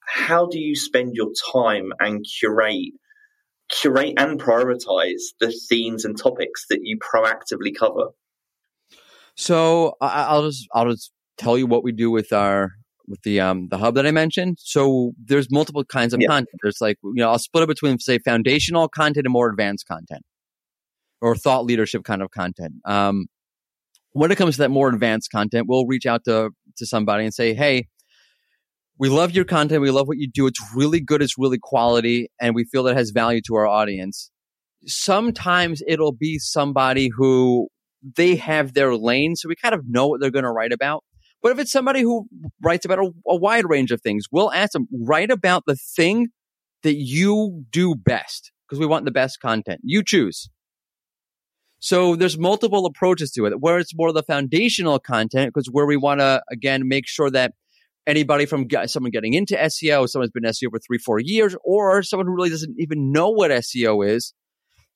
[0.00, 2.94] how do you spend your time and curate
[3.68, 8.10] curate and prioritize the themes and topics that you proactively cover
[9.36, 12.72] so i'll just i'll just tell you what we do with our
[13.08, 14.58] with the um the hub that I mentioned.
[14.60, 16.28] So there's multiple kinds of yeah.
[16.28, 16.56] content.
[16.62, 20.22] There's like you know I'll split it between say foundational content and more advanced content,
[21.20, 22.74] or thought leadership kind of content.
[22.84, 23.26] Um,
[24.12, 27.34] when it comes to that more advanced content, we'll reach out to to somebody and
[27.34, 27.88] say, hey.
[28.98, 29.82] We love your content.
[29.82, 30.46] We love what you do.
[30.46, 31.20] It's really good.
[31.20, 32.30] It's really quality.
[32.40, 34.30] And we feel that it has value to our audience.
[34.86, 37.68] Sometimes it'll be somebody who
[38.02, 39.36] they have their lane.
[39.36, 41.02] So we kind of know what they're going to write about
[41.46, 42.26] but if it's somebody who
[42.60, 46.28] writes about a, a wide range of things, we'll ask them, write about the thing
[46.82, 49.80] that you do best because we want the best content.
[49.84, 50.48] You choose.
[51.78, 53.60] So there's multiple approaches to it.
[53.60, 57.52] Where it's more the foundational content, because where we want to again make sure that
[58.06, 62.26] anybody from someone getting into SEO, someone's been SEO for three, four years, or someone
[62.26, 64.32] who really doesn't even know what SEO is.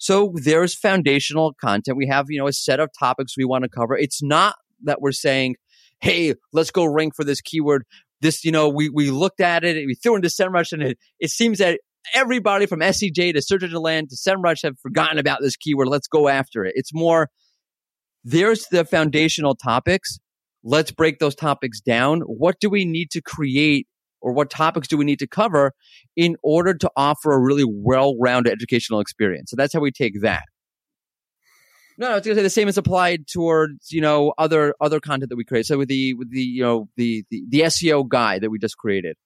[0.00, 1.96] So there's foundational content.
[1.96, 3.96] We have you know a set of topics we want to cover.
[3.96, 5.56] It's not that we're saying
[6.00, 7.84] hey, let's go rank for this keyword.
[8.20, 11.30] This, you know, we, we looked at it, we threw into SEMrush, and it, it
[11.30, 11.80] seems that
[12.14, 15.88] everybody from SEJ to Search Engine Land to SEMrush have forgotten about this keyword.
[15.88, 16.72] Let's go after it.
[16.76, 17.28] It's more,
[18.24, 20.18] there's the foundational topics.
[20.62, 22.20] Let's break those topics down.
[22.20, 23.86] What do we need to create
[24.20, 25.72] or what topics do we need to cover
[26.16, 29.50] in order to offer a really well-rounded educational experience?
[29.50, 30.44] So that's how we take that.
[32.00, 35.00] No, I was going to say the same is applied towards you know other other
[35.00, 35.66] content that we create.
[35.66, 38.78] So with the with the you know the the, the SEO guide that we just
[38.78, 39.16] created.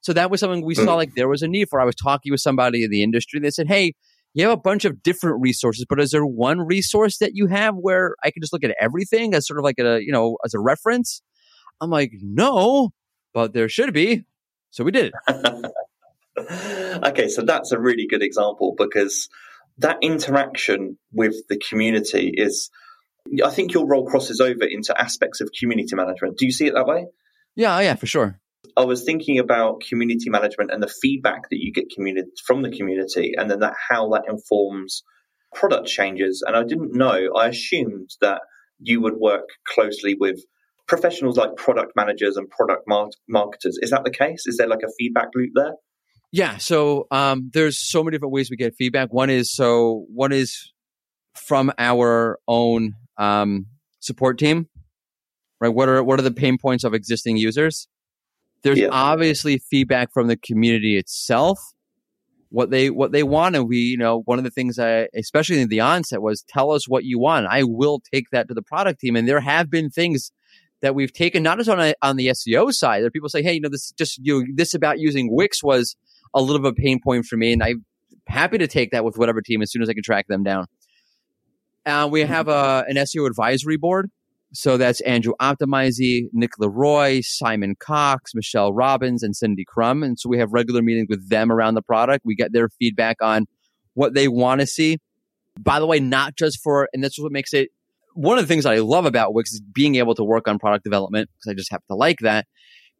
[0.00, 0.96] So that was something we saw mm.
[0.96, 1.82] like there was a need for.
[1.82, 3.40] I was talking with somebody in the industry.
[3.40, 3.92] They said, "Hey,
[4.32, 7.74] you have a bunch of different resources, but is there one resource that you have
[7.74, 10.54] where I can just look at everything as sort of like a you know as
[10.54, 11.20] a reference?"
[11.82, 12.94] I'm like, "No,
[13.34, 14.24] but there should be."
[14.74, 15.12] So we did
[16.38, 19.28] okay, so that's a really good example because
[19.78, 22.70] that interaction with the community is
[23.44, 26.38] I think your role crosses over into aspects of community management.
[26.38, 27.06] Do you see it that way?
[27.54, 28.40] Yeah, yeah, for sure.
[28.76, 32.76] I was thinking about community management and the feedback that you get community from the
[32.76, 35.04] community, and then that how that informs
[35.54, 36.42] product changes.
[36.44, 37.32] And I didn't know.
[37.36, 38.42] I assumed that
[38.80, 40.40] you would work closely with
[40.86, 43.78] professionals like product managers and product mar- marketers.
[43.80, 44.46] Is that the case?
[44.46, 45.72] Is there like a feedback loop there?
[46.32, 46.56] Yeah.
[46.56, 49.12] So um, there's so many different ways we get feedback.
[49.12, 50.72] One is so one is
[51.34, 53.66] from our own um,
[54.00, 54.68] support team,
[55.60, 55.68] right?
[55.68, 57.88] What are what are the pain points of existing users?
[58.62, 58.88] There's yeah.
[58.90, 61.58] obviously feedback from the community itself,
[62.48, 65.60] what they what they want, and we, you know, one of the things I, especially
[65.60, 67.46] in the onset, was tell us what you want.
[67.46, 70.32] I will take that to the product team, and there have been things
[70.82, 73.02] that we've taken not just on a, on the SEO side.
[73.02, 75.96] There people say, hey, you know, this just you know, this about using Wix was
[76.34, 77.84] a little bit of a pain point for me, and I'm
[78.26, 80.66] happy to take that with whatever team as soon as I can track them down.
[81.86, 84.10] Uh, we have a, an SEO advisory board.
[84.52, 90.04] So that's Andrew Optimisey, Nick Leroy, Simon Cox, Michelle Robbins, and Cindy Krum.
[90.04, 92.24] And so we have regular meetings with them around the product.
[92.24, 93.46] We get their feedback on
[93.94, 94.98] what they want to see.
[95.58, 97.70] By the way, not just for, and that's what makes it
[98.14, 100.84] one of the things I love about Wix is being able to work on product
[100.84, 102.46] development because I just happen to like that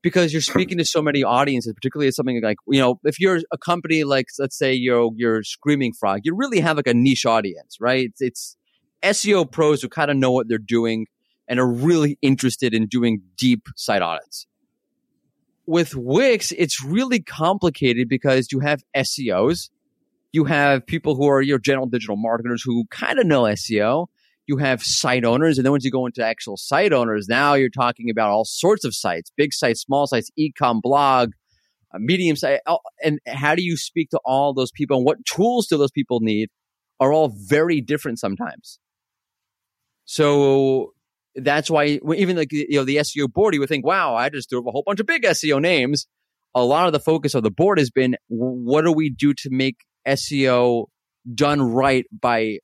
[0.03, 3.40] because you're speaking to so many audiences, particularly as something like, you know, if you're
[3.53, 7.24] a company like, let's say you're, you're Screaming Frog, you really have like a niche
[7.24, 8.11] audience, right?
[8.11, 8.57] It's, it's
[9.03, 11.07] SEO pros who kind of know what they're doing
[11.48, 14.46] and are really interested in doing deep site audits.
[15.66, 19.70] With Wix, it's really complicated because you have SEOs,
[20.33, 24.09] you have people who are your general digital marketers who kind of know SEO,
[24.46, 25.59] you have site owners.
[25.59, 28.85] And then once you go into actual site owners, now you're talking about all sorts
[28.85, 31.30] of sites, big sites, small sites, ecom, blog,
[31.94, 32.61] uh, medium site.
[33.02, 36.20] And how do you speak to all those people and what tools do those people
[36.20, 36.50] need
[37.00, 38.78] are all very different sometimes.
[40.04, 40.92] So
[41.35, 44.50] that's why even like, you know, the SEO board, you would think, wow, I just
[44.50, 46.07] threw up a whole bunch of big SEO names.
[46.54, 49.48] A lot of the focus of the board has been what do we do to
[49.50, 49.76] make
[50.07, 50.87] SEO
[51.35, 52.59] done right by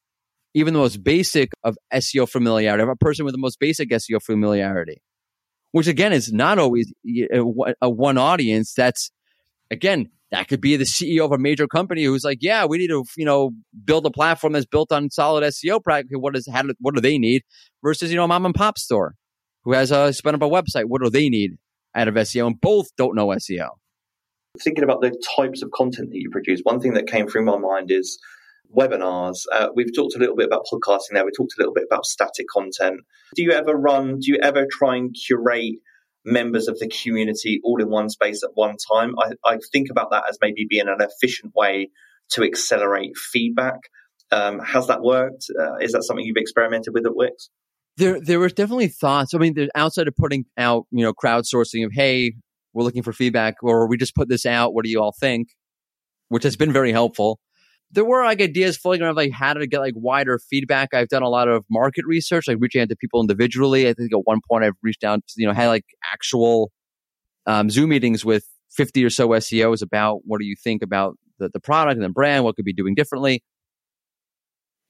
[0.54, 4.22] even the most basic of SEO familiarity, of a person with the most basic SEO
[4.22, 5.02] familiarity,
[5.72, 6.92] which again is not always
[7.80, 8.74] a one audience.
[8.74, 9.10] That's
[9.70, 12.88] again, that could be the CEO of a major company who's like, yeah, we need
[12.88, 13.50] to, you know,
[13.84, 16.12] build a platform that's built on solid SEO practice.
[16.14, 17.42] What is, how do, what do they need
[17.82, 19.14] versus, you know, a mom and pop store
[19.64, 20.84] who has a spun up a website.
[20.86, 21.58] What do they need
[21.94, 22.46] out of SEO?
[22.46, 23.70] And both don't know SEO.
[24.60, 27.56] Thinking about the types of content that you produce, one thing that came through my
[27.56, 28.18] mind is
[28.76, 29.44] webinars.
[29.52, 31.24] Uh, we've talked a little bit about podcasting there.
[31.24, 33.00] We talked a little bit about static content.
[33.34, 35.76] Do you ever run, do you ever try and curate
[36.24, 39.14] members of the community all in one space at one time?
[39.18, 41.90] I, I think about that as maybe being an efficient way
[42.30, 43.78] to accelerate feedback.
[44.30, 45.46] Um, has that worked?
[45.58, 47.50] Uh, is that something you've experimented with at Wix?
[47.96, 49.34] There, there were definitely thoughts.
[49.34, 52.34] I mean, outside of putting out, you know, crowdsourcing of, hey,
[52.72, 54.72] we're looking for feedback, or we just put this out.
[54.72, 55.48] What do you all think?
[56.28, 57.40] Which has been very helpful
[57.92, 60.94] there were like ideas floating around like how to get like wider feedback.
[60.94, 63.88] I've done a lot of market research, like reaching out to people individually.
[63.88, 66.70] I think at one point I've reached out you know, had like actual
[67.46, 71.50] um, Zoom meetings with 50 or so SEOs about what do you think about the,
[71.52, 73.42] the product and the brand, what could be doing differently.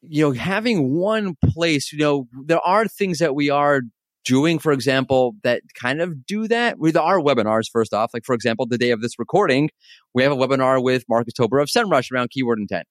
[0.03, 3.83] You know, having one place, you know, there are things that we are
[4.25, 8.11] doing, for example, that kind of do that with our webinars, first off.
[8.13, 9.71] Like, for example, the day of this recording,
[10.15, 12.87] we have a webinar with Marcus Tober of SEMrush around keyword intent.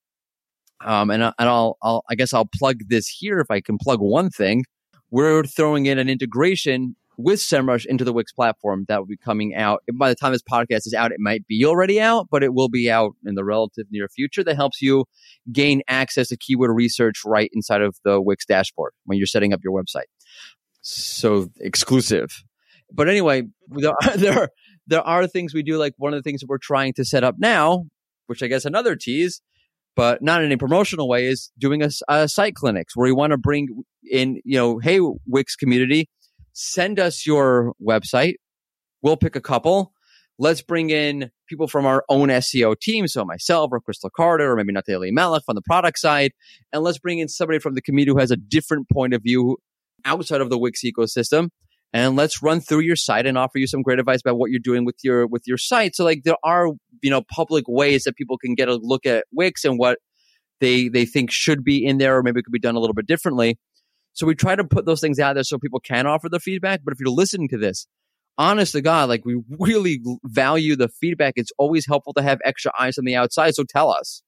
[0.83, 3.99] Um, and, and I'll, I'll, I guess I'll plug this here if I can plug
[3.99, 4.63] one thing.
[5.11, 9.53] We're throwing in an integration with SEMrush into the Wix platform that will be coming
[9.53, 9.83] out.
[9.93, 12.69] By the time this podcast is out, it might be already out, but it will
[12.69, 15.03] be out in the relative near future that helps you
[15.51, 19.59] gain access to keyword research right inside of the Wix dashboard when you're setting up
[19.61, 20.05] your website
[20.89, 22.43] so exclusive.
[22.91, 24.49] But anyway, there are, there are,
[24.87, 25.77] there are things we do.
[25.77, 27.85] Like one of the things that we're trying to set up now,
[28.27, 29.41] which I guess another tease,
[29.95, 33.31] but not in a promotional way, is doing a, a site clinics where we want
[33.31, 36.09] to bring in, you know, hey Wix community,
[36.53, 38.35] send us your website.
[39.01, 39.93] We'll pick a couple.
[40.41, 43.07] Let's bring in people from our own SEO team.
[43.07, 46.31] So myself or Crystal Carter or maybe Nati Elimelech on the product side.
[46.71, 49.57] And let's bring in somebody from the community who has a different point of view
[50.05, 51.49] outside of the Wix ecosystem
[51.91, 54.59] and let's run through your site and offer you some great advice about what you're
[54.59, 55.95] doing with your with your site.
[55.95, 56.67] So like there are
[57.01, 59.99] you know public ways that people can get a look at Wix and what
[60.59, 62.93] they they think should be in there or maybe it could be done a little
[62.93, 63.57] bit differently.
[64.13, 66.81] So we try to put those things out there so people can offer the feedback.
[66.83, 67.87] But if you're listening to this,
[68.37, 71.33] honest to God, like we really value the feedback.
[71.37, 73.55] It's always helpful to have extra eyes on the outside.
[73.55, 74.21] So tell us.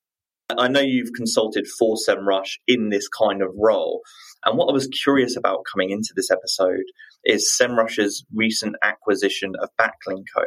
[0.58, 4.02] I know you've consulted for SEMrush in this kind of role.
[4.44, 6.86] And what I was curious about coming into this episode
[7.24, 10.46] is SEMrush's recent acquisition of Backlinko,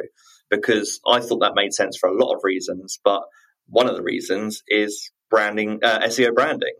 [0.49, 2.99] because I thought that made sense for a lot of reasons.
[3.03, 3.23] But
[3.67, 6.73] one of the reasons is branding, uh, SEO branding.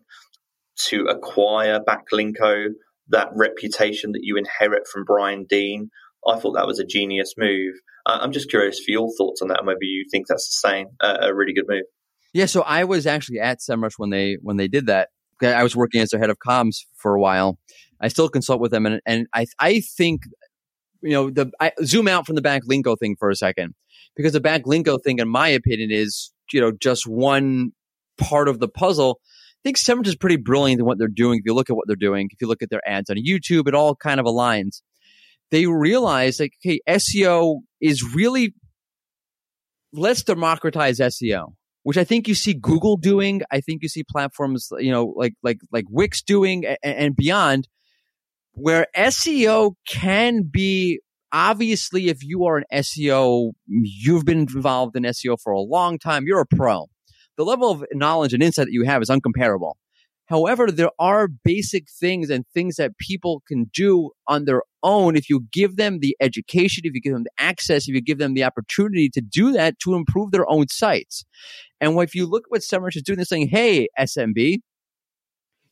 [0.89, 2.67] To acquire Backlinko,
[3.07, 5.89] that reputation that you inherit from Brian Dean
[6.27, 7.75] I thought that was a genius move.
[8.05, 10.69] Uh, I'm just curious for your thoughts on that, and whether you think that's the
[10.69, 11.83] same, uh, a really good move.
[12.33, 15.09] Yeah, so I was actually at SEMrush when they when they did that.
[15.41, 17.57] I was working as their head of comms for a while.
[18.01, 20.23] I still consult with them, and and I I think
[21.01, 23.73] you know the I zoom out from the backlinko thing for a second
[24.15, 27.71] because the backlinko thing, in my opinion, is you know just one
[28.17, 29.19] part of the puzzle.
[29.23, 31.39] I think SEMrush is pretty brilliant in what they're doing.
[31.39, 33.67] If you look at what they're doing, if you look at their ads on YouTube,
[33.67, 34.81] it all kind of aligns.
[35.49, 38.53] They realize like, okay, SEO is really
[39.93, 41.53] let's democratize SEO
[41.85, 43.43] which I think you see Google doing.
[43.51, 47.67] I think you see platforms, you know, like like like Wix doing and, and beyond,
[48.53, 55.37] where SEO can be obviously if you are an SEO, you've been involved in SEO
[55.39, 56.87] for a long time, you're a pro.
[57.37, 59.73] The level of knowledge and insight that you have is uncomparable.
[60.25, 65.29] However, there are basic things and things that people can do on their own if
[65.29, 68.35] you give them the education, if you give them the access, if you give them
[68.35, 71.25] the opportunity to do that to improve their own sites.
[71.81, 74.59] And if you look at what SEMrush is doing, they're saying, hey, SMB,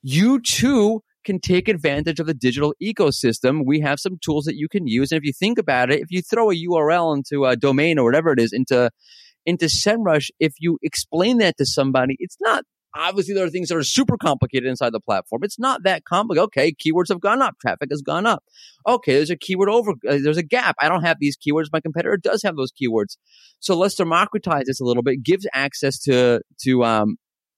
[0.01, 3.65] you too can take advantage of the digital ecosystem.
[3.65, 5.11] We have some tools that you can use.
[5.11, 8.03] And if you think about it, if you throw a URL into a domain or
[8.03, 8.89] whatever it is into
[9.45, 12.63] into SEMrush, if you explain that to somebody, it's not
[12.95, 15.43] obviously there are things that are super complicated inside the platform.
[15.43, 16.45] It's not that complicated.
[16.45, 18.43] Okay, keywords have gone up, traffic has gone up.
[18.87, 20.75] Okay, there's a keyword over, uh, there's a gap.
[20.81, 21.67] I don't have these keywords.
[21.71, 23.17] My competitor does have those keywords.
[23.59, 25.23] So let's democratize this a little bit.
[25.23, 27.17] Gives access to to um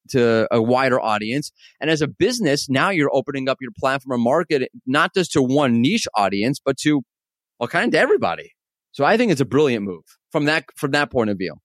[0.10, 1.52] to a wider audience.
[1.82, 5.42] And as a business, now you're opening up your platform and market not just to
[5.42, 7.02] one niche audience, but to
[7.60, 8.52] well, kind of to everybody.
[8.92, 11.56] So I think it's a brilliant move from that from that point of view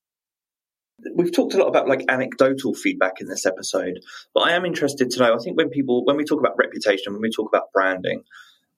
[1.14, 4.00] we've talked a lot about like anecdotal feedback in this episode,
[4.34, 5.34] but I am interested to know.
[5.34, 8.22] I think when people, when we talk about reputation, when we talk about branding,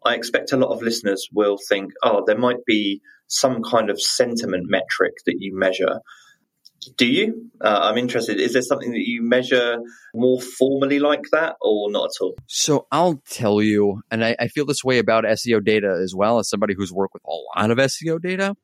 [0.05, 4.01] I expect a lot of listeners will think, oh, there might be some kind of
[4.01, 6.01] sentiment metric that you measure.
[6.97, 7.51] Do you?
[7.61, 8.41] Uh, I'm interested.
[8.41, 9.79] Is there something that you measure
[10.15, 12.35] more formally like that or not at all?
[12.49, 16.41] So I'll tell you, and I, I feel this way about SEO data as well
[16.41, 18.57] as somebody who's worked with a lot of SEO data.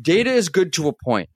[0.00, 1.28] Data is good to a point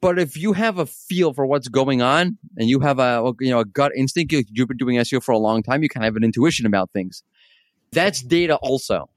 [0.00, 3.50] but if you have a feel for what's going on and you have a you
[3.50, 6.08] know a gut instinct, you've been doing SEO for a long time, you kind of
[6.08, 7.22] have an intuition about things.
[7.92, 9.10] That's data also.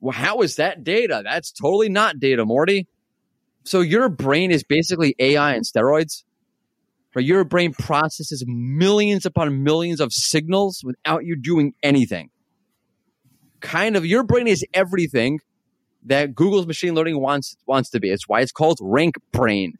[0.00, 1.22] Well, how is that data?
[1.24, 2.86] That's totally not data, Mordy.
[3.64, 6.24] So your brain is basically AI and steroids.
[7.14, 7.24] Right?
[7.24, 12.30] Your brain processes millions upon millions of signals without you doing anything.
[13.60, 15.40] Kind of your brain is everything
[16.04, 18.10] that Google's machine learning wants wants to be.
[18.10, 19.78] It's why it's called rank brain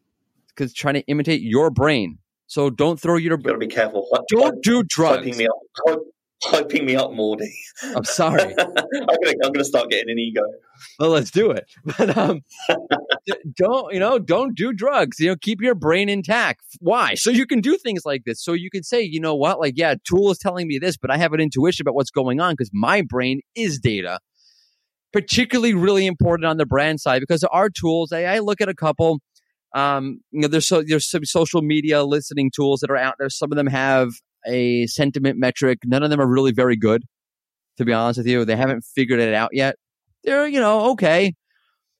[0.55, 2.19] because trying to imitate your brain.
[2.47, 3.39] So don't throw your.
[3.39, 4.07] You gotta be careful.
[4.29, 5.27] Don't do drugs.
[5.27, 5.99] Hyping me up,
[6.45, 7.49] hyping me up, Mordy.
[7.97, 8.43] I'm sorry.
[8.59, 10.43] I'm gonna, I'm gonna start getting an ego.
[10.99, 11.65] Well, let's do it.
[11.99, 12.41] But um,
[13.57, 14.19] don't you know?
[14.19, 15.19] Don't do drugs.
[15.19, 16.61] You know, keep your brain intact.
[16.81, 17.15] Why?
[17.15, 18.43] So you can do things like this.
[18.43, 19.61] So you can say, you know what?
[19.61, 22.41] Like, yeah, tool is telling me this, but I have an intuition about what's going
[22.41, 24.19] on because my brain is data.
[25.13, 28.13] Particularly, really important on the brand side because there are tools.
[28.13, 29.21] I, I look at a couple
[29.75, 33.31] um, you know, there's so there's some social media listening tools that are out there.
[33.31, 34.11] Some of them have
[34.47, 35.79] a sentiment metric.
[35.85, 37.05] None of them are really very good,
[37.79, 38.45] to be honest with you.
[38.45, 39.77] They haven't figured it out yet.
[40.25, 41.35] They're, you know, okay.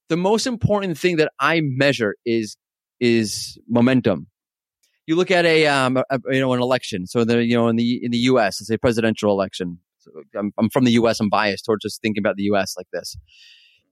[0.09, 2.57] The most important thing that I measure is
[3.01, 4.27] is momentum.
[5.07, 7.07] You look at a, um, a, you know, an election.
[7.07, 9.79] So the, you know, in the in the U.S., it's a presidential election.
[9.99, 11.21] So I'm, I'm from the U.S.
[11.21, 12.75] I'm biased towards just thinking about the U.S.
[12.77, 13.17] like this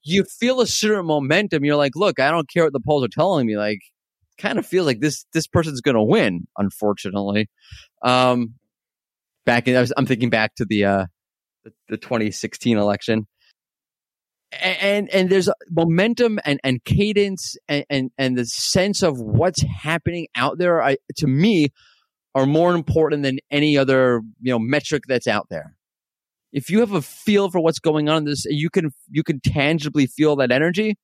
[0.02, 1.64] you feel a certain momentum.
[1.64, 3.56] You're like, look, I don't care what the polls are telling me.
[3.56, 3.80] Like,
[4.38, 6.46] kind of feels like this this person's going to win.
[6.56, 7.48] Unfortunately,
[8.02, 8.54] um,
[9.44, 11.06] back in I was, I'm thinking back to the uh
[11.64, 13.26] the, the 2016 election.
[14.60, 20.26] And and there's momentum and, and cadence and, and, and the sense of what's happening
[20.34, 20.82] out there.
[20.82, 21.68] I, to me,
[22.34, 25.76] are more important than any other you know metric that's out there
[26.52, 29.40] if you have a feel for what's going on in this, you can you can
[29.40, 30.96] tangibly feel that energy.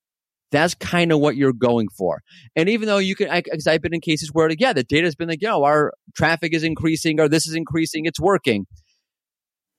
[0.53, 2.23] That's kind of what you're going for.
[2.55, 5.17] And even though you can, because I've been in cases where, yeah, the data has
[5.17, 8.67] been like, yo, our traffic is increasing or this is increasing, it's working.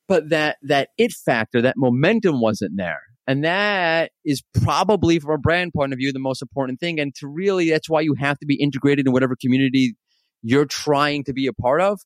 [0.10, 3.00] But that, that it factor, that momentum wasn't there.
[3.28, 7.00] And that is probably from a brand point of view, the most important thing.
[7.00, 9.96] And to really, that's why you have to be integrated in whatever community
[10.42, 12.02] you're trying to be a part of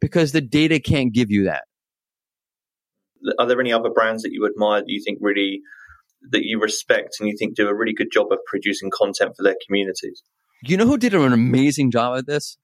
[0.00, 1.64] because the data can't give you that
[3.38, 5.60] are there any other brands that you admire that you think really
[6.30, 9.42] that you respect and you think do a really good job of producing content for
[9.42, 10.22] their communities?
[10.62, 12.56] You know who did an amazing job at this?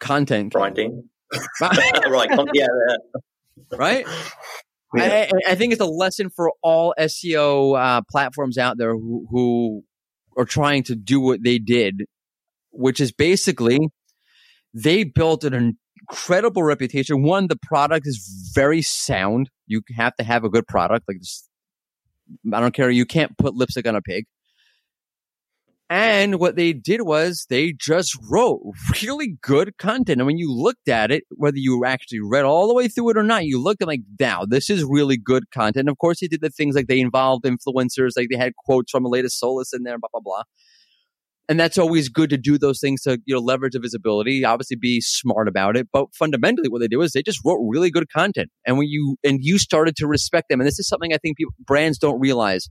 [0.00, 0.52] Content.
[0.74, 1.08] Dean.
[1.60, 2.30] right.
[2.54, 3.20] Yeah, yeah.
[3.76, 4.06] Right.
[4.96, 9.84] I, I, think it's a lesson for all SEO uh, platforms out there who, who
[10.36, 12.04] are trying to do what they did,
[12.70, 13.90] which is basically
[14.74, 17.22] they built an incredible reputation.
[17.22, 19.50] One, the product is very sound.
[19.66, 21.06] You have to have a good product.
[21.08, 21.48] Like this,
[22.52, 22.90] I don't care.
[22.90, 24.24] You can't put lipstick on a pig.
[25.90, 28.60] And what they did was they just wrote
[29.02, 30.20] really good content.
[30.20, 33.16] And when you looked at it, whether you actually read all the way through it
[33.16, 35.84] or not, you looked at like, now this is really good content.
[35.84, 38.90] And of course, they did the things like they involved influencers, like they had quotes
[38.90, 40.42] from the latest Solus in there, blah, blah, blah.
[41.48, 44.76] And that's always good to do those things to, you know, leverage the visibility, obviously
[44.76, 45.88] be smart about it.
[45.90, 48.50] But fundamentally, what they do is they just wrote really good content.
[48.66, 50.60] And when you, and you started to respect them.
[50.60, 52.68] And this is something I think people, brands don't realize.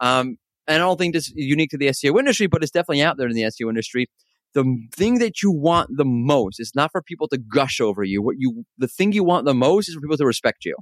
[0.00, 3.02] Um, and I don't think this is unique to the SEO industry, but it's definitely
[3.02, 4.06] out there in the SEO industry.
[4.54, 4.64] The
[4.94, 8.22] thing that you want the most is not for people to gush over you.
[8.22, 10.76] What you, the thing you want the most is for people to respect you.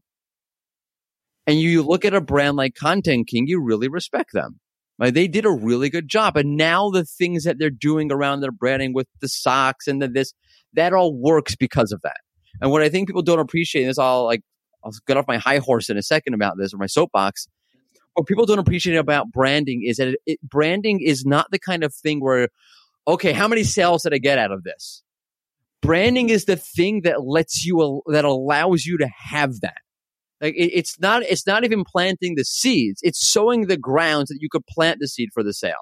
[1.48, 4.60] And you look at a brand like Content King, you really respect them.
[4.98, 6.36] Like they did a really good job.
[6.36, 10.08] And now the things that they're doing around their branding with the socks and the
[10.08, 10.32] this,
[10.74, 12.18] that all works because of that.
[12.60, 14.42] And what I think people don't appreciate is I'll like,
[14.84, 17.48] I'll get off my high horse in a second about this or my soapbox
[18.14, 21.84] what people don't appreciate about branding is that it, it, branding is not the kind
[21.84, 22.48] of thing where,
[23.06, 25.02] okay, how many sales did I get out of this?
[25.82, 29.78] Branding is the thing that lets you, that allows you to have that.
[30.40, 33.00] Like it, it's not, it's not even planting the seeds.
[33.02, 35.74] It's sowing the grounds that you could plant the seed for the sale.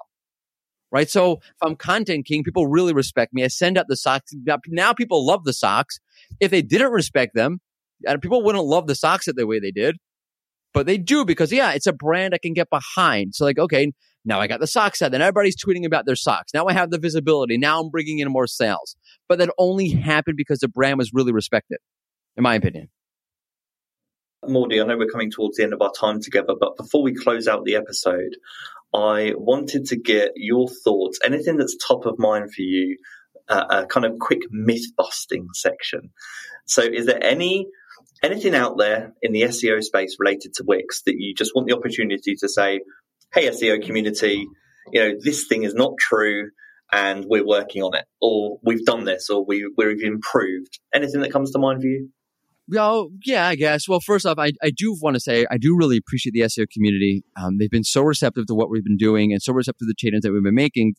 [0.91, 1.09] Right.
[1.09, 3.43] So if I'm content king, people really respect me.
[3.43, 4.31] I send out the socks.
[4.67, 5.99] Now people love the socks.
[6.39, 7.61] If they didn't respect them,
[8.21, 9.97] people wouldn't love the socks the way they did
[10.73, 13.35] but they do because yeah, it's a brand I can get behind.
[13.35, 13.93] So like, okay,
[14.25, 15.11] now I got the socks out.
[15.11, 16.53] Then everybody's tweeting about their socks.
[16.53, 17.57] Now I have the visibility.
[17.57, 18.95] Now I'm bringing in more sales.
[19.29, 21.77] But that only happened because the brand was really respected,
[22.35, 22.89] in my opinion.
[24.47, 27.13] Mordy, I know we're coming towards the end of our time together, but before we
[27.13, 28.37] close out the episode,
[28.93, 32.97] I wanted to get your thoughts, anything that's top of mind for you,
[33.49, 36.11] uh, a kind of quick myth busting section.
[36.65, 37.67] So, is there any
[38.21, 41.75] anything out there in the SEO space related to Wix that you just want the
[41.75, 42.81] opportunity to say,
[43.33, 44.47] hey, SEO community,
[44.91, 46.49] you know, this thing is not true
[46.91, 50.79] and we're working on it, or we've done this, or we, we've improved.
[50.93, 52.09] Anything that comes to mind for you?
[52.69, 53.89] Well, yeah, I guess.
[53.89, 56.69] Well, first off, I, I do want to say I do really appreciate the SEO
[56.69, 57.23] community.
[57.35, 59.95] Um, they've been so receptive to what we've been doing and so receptive to the
[59.97, 60.95] changes that we've been making.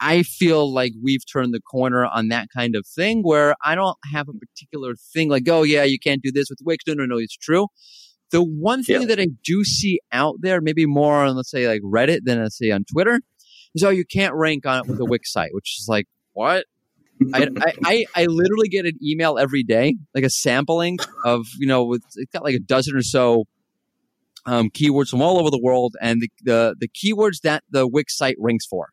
[0.00, 3.98] I feel like we've turned the corner on that kind of thing where I don't
[4.12, 6.84] have a particular thing like, oh, yeah, you can't do this with Wix.
[6.86, 7.66] No, no, no, it's true.
[8.30, 9.08] The one thing yeah.
[9.08, 12.56] that I do see out there, maybe more on, let's say, like Reddit than let's
[12.56, 13.20] say on Twitter,
[13.74, 16.64] is oh, you can't rank on it with a Wix site, which is like, what?
[17.34, 17.48] I,
[17.84, 22.02] I, I, literally get an email every day, like a sampling of, you know, with,
[22.16, 23.44] it's got like a dozen or so
[24.46, 28.16] um, keywords from all over the world and the, the, the keywords that the Wix
[28.16, 28.88] site ranks for.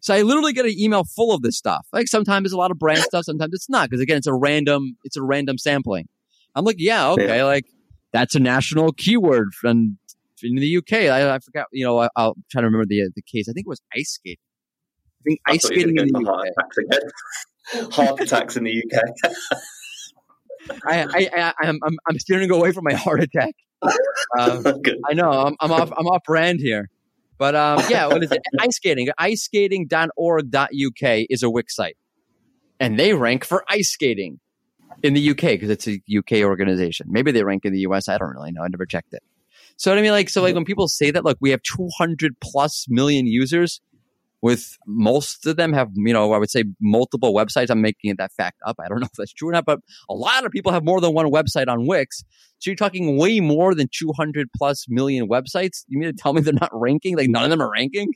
[0.00, 1.86] So I literally get an email full of this stuff.
[1.92, 4.34] Like sometimes it's a lot of brand stuff, sometimes it's not, because again, it's a
[4.34, 6.08] random, it's a random sampling.
[6.54, 7.44] I'm like, yeah, okay, yeah.
[7.44, 7.64] like
[8.12, 9.98] that's a national keyword from
[10.42, 10.92] in the UK.
[10.92, 13.48] I, I forgot, you know, I, will try to remember the the case.
[13.48, 14.38] I think it was ice skating.
[15.22, 16.54] I think ice skating in the heart UK.
[16.90, 19.32] Attacks heart attacks in the UK.
[20.84, 23.54] I, I, I, I'm, I'm, I'm steering away from my heart attack.
[24.38, 24.64] Um,
[25.08, 26.88] I know I'm, I'm off, I'm off brand here.
[27.38, 28.42] But um, yeah, what is it?
[28.60, 29.08] Ice skating.
[29.18, 31.96] Ice Iceskating.org.uk is a Wix site.
[32.78, 34.40] And they rank for ice skating
[35.04, 37.06] in the UK because it's a UK organization.
[37.10, 38.08] Maybe they rank in the US.
[38.08, 38.62] I don't really know.
[38.62, 39.22] I never checked it.
[39.76, 42.86] So I mean, like, so like when people say that, look, we have 200 plus
[42.88, 43.80] million users,
[44.42, 47.70] with most of them have, you know, I would say multiple websites.
[47.70, 48.76] I'm making that fact up.
[48.84, 49.78] I don't know if that's true or not, but
[50.10, 52.24] a lot of people have more than one website on Wix.
[52.58, 55.84] So you're talking way more than 200 plus million websites.
[55.86, 57.16] You mean to tell me they're not ranking?
[57.16, 58.08] Like none of them are ranking?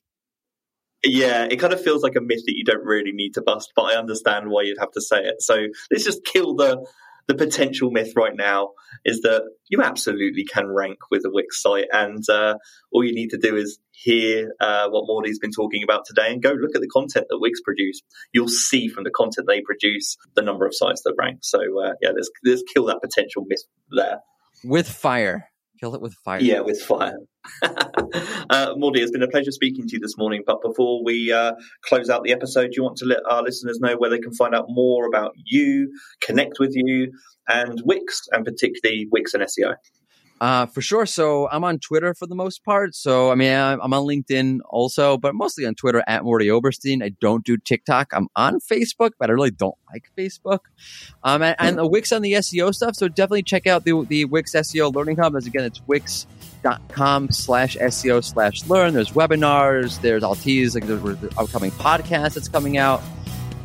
[1.04, 3.72] Yeah, it kind of feels like a myth that you don't really need to bust,
[3.76, 5.40] but I understand why you'd have to say it.
[5.40, 6.84] So let's just kill the
[7.28, 8.70] the potential myth right now
[9.04, 12.54] is that you absolutely can rank with a Wix site, and uh,
[12.92, 16.42] all you need to do is hear uh, what Mordy's been talking about today and
[16.42, 18.02] go look at the content that Wix produce.
[18.32, 21.38] You'll see from the content they produce the number of sites that rank.
[21.42, 24.20] So uh, yeah, let's let's kill that potential myth there
[24.64, 25.48] with fire.
[25.80, 26.40] Kill it with fire.
[26.40, 27.18] Yeah, with fire.
[27.62, 30.42] uh, it's been a pleasure speaking to you this morning.
[30.46, 31.52] But before we uh,
[31.84, 34.32] close out the episode, do you want to let our listeners know where they can
[34.32, 37.12] find out more about you, connect with you,
[37.48, 39.74] and Wix, and particularly Wix and SEO?
[40.40, 41.06] Uh, for sure.
[41.06, 42.94] So I'm on Twitter for the most part.
[42.94, 47.02] So, I mean, I'm on LinkedIn also, but mostly on Twitter at Mordy Oberstein.
[47.02, 48.12] I don't do TikTok.
[48.12, 50.60] I'm on Facebook, but I really don't like Facebook.
[51.22, 52.96] Um, and, and the Wix on the SEO stuff.
[52.96, 55.34] So definitely check out the, the Wix SEO Learning Hub.
[55.36, 58.92] As again, it's wix.com slash SEO slash learn.
[58.92, 60.00] There's webinars.
[60.02, 63.02] There's, tease, like there's the upcoming podcast that's coming out,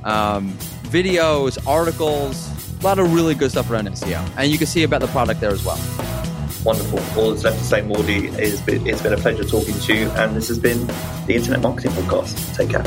[0.05, 0.53] um,
[0.83, 2.49] videos, articles,
[2.79, 4.25] a lot of really good stuff around SEO.
[4.37, 6.00] And you can see about the product there as well.
[6.63, 6.99] Wonderful.
[7.19, 10.35] All that's left to say, Mordy, it's it's been a pleasure talking to you, and
[10.35, 10.85] this has been
[11.25, 12.55] the Internet Marketing Podcast.
[12.55, 12.83] Take care.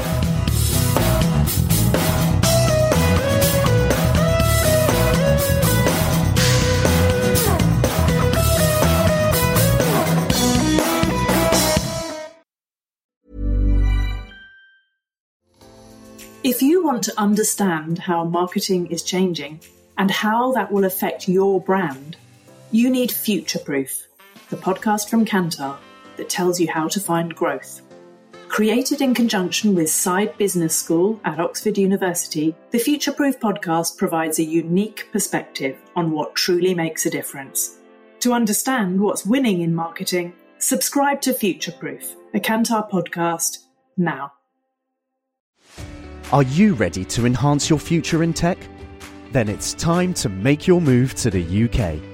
[16.45, 19.61] If you want to understand how marketing is changing
[19.97, 22.19] and how that will affect your brand,
[22.75, 24.09] you need Future Proof,
[24.51, 25.79] the podcast from Kantar
[26.17, 27.83] that tells you how to find growth.
[28.49, 34.41] Created in conjunction with Saïd Business School at Oxford University, the Future Proof podcast provides
[34.41, 37.79] a unique perspective on what truly makes a difference.
[38.19, 43.59] To understand what's winning in marketing, subscribe to Future Proof, a Kantar podcast,
[43.97, 44.33] now.
[46.33, 48.59] Are you ready to enhance your future in tech?
[49.31, 52.14] Then it's time to make your move to the UK,